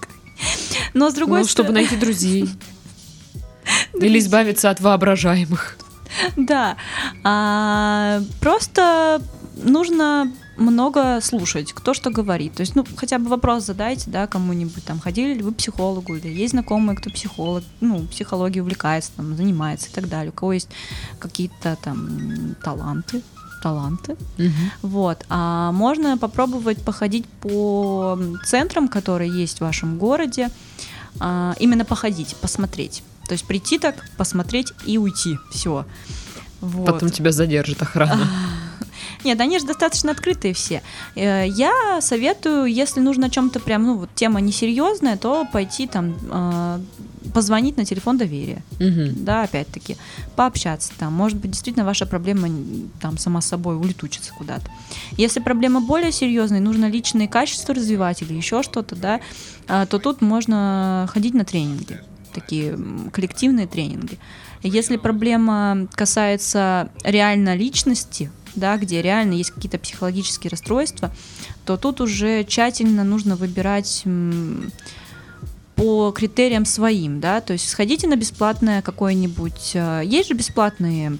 Но 0.94 1.10
с 1.10 1.14
другой 1.14 1.40
Ну, 1.40 1.46
чтобы 1.46 1.68
стороны... 1.68 1.80
найти 1.88 1.96
друзей. 1.96 2.48
Или 4.00 4.18
избавиться 4.18 4.70
от 4.70 4.80
воображаемых. 4.80 5.78
Да, 6.36 6.76
а, 7.24 8.20
просто 8.40 9.20
нужно 9.62 10.32
много 10.56 11.20
слушать, 11.20 11.72
кто 11.72 11.94
что 11.94 12.10
говорит. 12.10 12.54
То 12.54 12.62
есть, 12.62 12.74
ну, 12.74 12.84
хотя 12.96 13.18
бы 13.18 13.28
вопрос 13.28 13.64
задайте, 13.64 14.10
да, 14.10 14.26
кому-нибудь, 14.26 14.84
там, 14.84 15.00
ходили 15.00 15.34
ли 15.34 15.42
вы 15.42 15.52
к 15.52 15.56
психологу, 15.56 16.16
или 16.16 16.28
есть 16.28 16.52
знакомые, 16.52 16.96
кто 16.96 17.10
психолог, 17.10 17.64
ну, 17.80 18.06
психологией 18.06 18.62
увлекается, 18.62 19.10
там, 19.16 19.36
занимается 19.36 19.88
и 19.88 19.92
так 19.92 20.08
далее, 20.08 20.30
у 20.30 20.32
кого 20.32 20.52
есть 20.52 20.68
какие-то 21.18 21.76
там 21.82 22.56
таланты, 22.62 23.22
таланты, 23.62 24.16
вот. 24.82 25.24
А 25.28 25.72
можно 25.72 26.18
попробовать 26.18 26.82
походить 26.82 27.26
по 27.26 28.18
центрам, 28.44 28.88
которые 28.88 29.30
есть 29.30 29.58
в 29.58 29.60
вашем 29.62 29.98
городе, 29.98 30.50
а, 31.18 31.54
именно 31.58 31.84
походить, 31.84 32.36
посмотреть. 32.36 33.02
То 33.26 33.32
есть 33.32 33.44
прийти 33.46 33.78
так, 33.78 34.04
посмотреть 34.16 34.72
и 34.84 34.98
уйти. 34.98 35.38
Все. 35.50 35.84
Вот. 36.60 36.86
Потом 36.86 37.10
тебя 37.10 37.32
задержит 37.32 37.82
охрана. 37.82 38.28
Нет, 39.24 39.40
они 39.40 39.58
же 39.58 39.66
достаточно 39.66 40.12
открытые 40.12 40.54
все. 40.54 40.82
Э, 41.14 41.46
Я 41.48 42.00
советую, 42.00 42.66
если 42.66 43.00
нужно 43.00 43.26
о 43.26 43.30
чем-то 43.30 43.60
прям, 43.60 43.84
ну 43.84 43.96
вот 43.98 44.10
тема 44.14 44.40
несерьезная, 44.40 45.16
то 45.16 45.46
пойти 45.52 45.86
там 45.86 46.16
э, 46.30 46.80
позвонить 47.32 47.76
на 47.76 47.84
телефон 47.84 48.18
доверия. 48.18 48.62
Мгм. 48.80 49.24
Да, 49.24 49.42
опять-таки, 49.42 49.96
пообщаться 50.36 50.92
там. 50.98 51.12
Может 51.12 51.38
быть, 51.38 51.50
действительно 51.50 51.84
ваша 51.84 52.06
проблема 52.06 52.48
там 53.00 53.18
сама 53.18 53.40
собой 53.40 53.76
улетучится 53.76 54.32
куда-то. 54.32 54.70
Если 55.16 55.40
проблема 55.40 55.80
более 55.80 56.12
серьезная, 56.12 56.60
нужно 56.60 56.86
личные 56.88 57.28
качества 57.28 57.74
развивать 57.74 58.22
или 58.22 58.34
еще 58.34 58.62
что-то, 58.62 58.96
да, 58.96 59.20
а, 59.68 59.86
то 59.86 59.98
тут 59.98 60.20
можно 60.22 61.08
ходить 61.12 61.34
на 61.34 61.44
тренинги, 61.44 62.00
такие 62.32 62.78
коллективные 63.12 63.66
тренинги. 63.66 64.18
Если 64.62 64.96
проблема 64.96 65.86
касается 65.94 66.90
реально 67.04 67.54
личности, 67.54 68.30
да, 68.56 68.76
где 68.76 69.02
реально 69.02 69.34
есть 69.34 69.50
какие-то 69.52 69.78
психологические 69.78 70.50
расстройства, 70.50 71.10
то 71.64 71.76
тут 71.76 72.00
уже 72.00 72.44
тщательно 72.44 73.04
нужно 73.04 73.36
выбирать 73.36 74.04
по 75.76 76.10
критериям 76.10 76.64
своим, 76.64 77.20
да, 77.20 77.40
то 77.42 77.52
есть 77.52 77.68
сходите 77.68 78.06
на 78.08 78.16
бесплатное 78.16 78.80
какое-нибудь, 78.80 79.72
э, 79.74 80.02
есть 80.06 80.28
же 80.28 80.34
бесплатные 80.34 81.18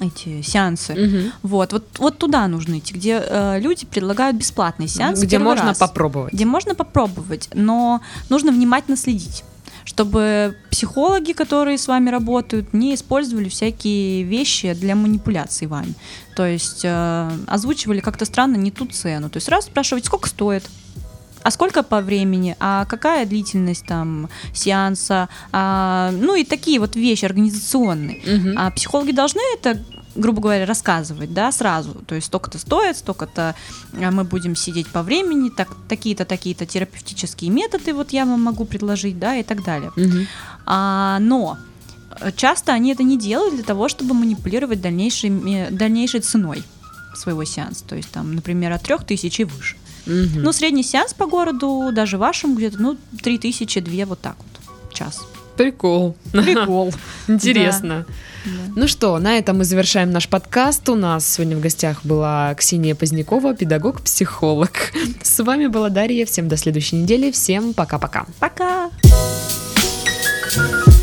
эти 0.00 0.42
сеансы, 0.42 0.92
Мгм. 0.94 1.32
вот, 1.42 1.72
вот, 1.72 1.84
вот 1.98 2.18
туда 2.18 2.46
нужно 2.48 2.78
идти, 2.80 2.92
где 2.92 3.22
э, 3.24 3.60
люди 3.60 3.86
предлагают 3.86 4.36
бесплатные 4.36 4.88
сеансы, 4.88 5.24
Где 5.24 5.38
можно 5.38 5.66
раз. 5.66 5.78
попробовать. 5.78 6.32
где 6.34 6.44
можно 6.44 6.74
попробовать, 6.74 7.48
но 7.54 8.00
нужно 8.28 8.50
внимательно 8.50 8.96
следить 8.96 9.44
чтобы 9.86 10.56
психологи, 10.70 11.32
которые 11.32 11.78
с 11.78 11.86
вами 11.86 12.10
работают, 12.10 12.74
не 12.74 12.94
использовали 12.94 13.48
всякие 13.48 14.24
вещи 14.24 14.74
для 14.74 14.96
манипуляций 14.96 15.68
вами. 15.68 15.94
То 16.34 16.44
есть 16.44 16.82
э, 16.84 17.30
озвучивали 17.46 18.00
как-то 18.00 18.24
странно 18.24 18.56
не 18.56 18.70
ту 18.70 18.86
цену. 18.86 19.30
То 19.30 19.36
есть 19.36 19.46
сразу 19.46 19.68
спрашивать, 19.68 20.04
сколько 20.04 20.28
стоит, 20.28 20.64
а 21.44 21.52
сколько 21.52 21.84
по 21.84 22.00
времени, 22.00 22.56
а 22.58 22.84
какая 22.86 23.24
длительность 23.24 23.86
там 23.86 24.28
сеанса, 24.52 25.28
а, 25.52 26.10
ну 26.12 26.34
и 26.34 26.42
такие 26.42 26.80
вот 26.80 26.96
вещи 26.96 27.24
организационные. 27.24 28.20
Мгм. 28.26 28.58
А 28.58 28.70
психологи 28.72 29.12
должны 29.12 29.40
это, 29.54 29.80
грубо 30.16 30.40
говоря, 30.40 30.66
рассказывать, 30.66 31.32
да, 31.32 31.52
сразу. 31.52 31.94
То 32.06 32.14
есть 32.14 32.28
столько-то 32.28 32.58
стоит, 32.58 32.96
столько-то 32.96 33.54
а, 33.94 34.10
мы 34.10 34.24
будем 34.24 34.56
сидеть 34.56 34.88
по 34.88 35.02
времени, 35.02 35.50
так, 35.50 35.68
такие-то, 35.88 36.24
такие-то 36.24 36.66
терапевтические 36.66 37.50
методы 37.50 37.94
вот 37.94 38.10
я 38.10 38.24
вам 38.24 38.42
могу 38.42 38.64
предложить, 38.64 39.18
да, 39.18 39.36
и 39.36 39.42
так 39.42 39.64
далее. 39.64 39.92
Мгм. 39.96 40.26
А, 40.64 41.18
но 41.20 41.58
э, 42.20 42.32
часто 42.34 42.72
они 42.72 42.92
это 42.92 43.02
не 43.02 43.18
делают 43.18 43.54
для 43.54 43.64
того, 43.64 43.88
чтобы 43.88 44.14
манипулировать 44.14 44.80
дальнейшей, 44.80 45.70
дальнейшей 45.70 46.20
ценой 46.20 46.64
своего 47.14 47.44
сеанса. 47.44 47.84
То 47.84 47.96
есть 47.96 48.10
там, 48.10 48.34
например, 48.34 48.72
от 48.72 48.82
3000 48.82 49.40
и 49.40 49.44
выше. 49.44 49.76
Мгм. 50.06 50.42
Ну, 50.42 50.52
средний 50.52 50.84
сеанс 50.84 51.14
по 51.14 51.26
городу, 51.26 51.90
даже 51.92 52.18
вашему 52.18 52.54
где-то, 52.54 52.80
ну, 52.80 52.96
3000, 53.22 53.80
2 53.80 54.06
вот 54.06 54.20
так 54.20 54.36
вот. 54.38 54.94
Час. 54.94 55.26
Прикол. 55.56 56.16
Прикол. 56.32 56.92
Интересно. 57.28 58.06
Да. 58.44 58.52
Ну 58.76 58.88
что, 58.88 59.18
на 59.18 59.38
этом 59.38 59.58
мы 59.58 59.64
завершаем 59.64 60.10
наш 60.10 60.28
подкаст. 60.28 60.88
У 60.88 60.94
нас 60.94 61.26
сегодня 61.26 61.56
в 61.56 61.60
гостях 61.60 62.04
была 62.04 62.54
Ксения 62.54 62.94
Позднякова, 62.94 63.54
педагог-психолог. 63.54 64.70
С 65.22 65.42
вами 65.42 65.66
была 65.66 65.88
Дарья. 65.88 66.26
Всем 66.26 66.48
до 66.48 66.56
следующей 66.56 66.96
недели. 66.96 67.30
Всем 67.30 67.74
пока-пока. 67.74 68.26
Пока! 68.38 68.90
Thank 70.56 70.95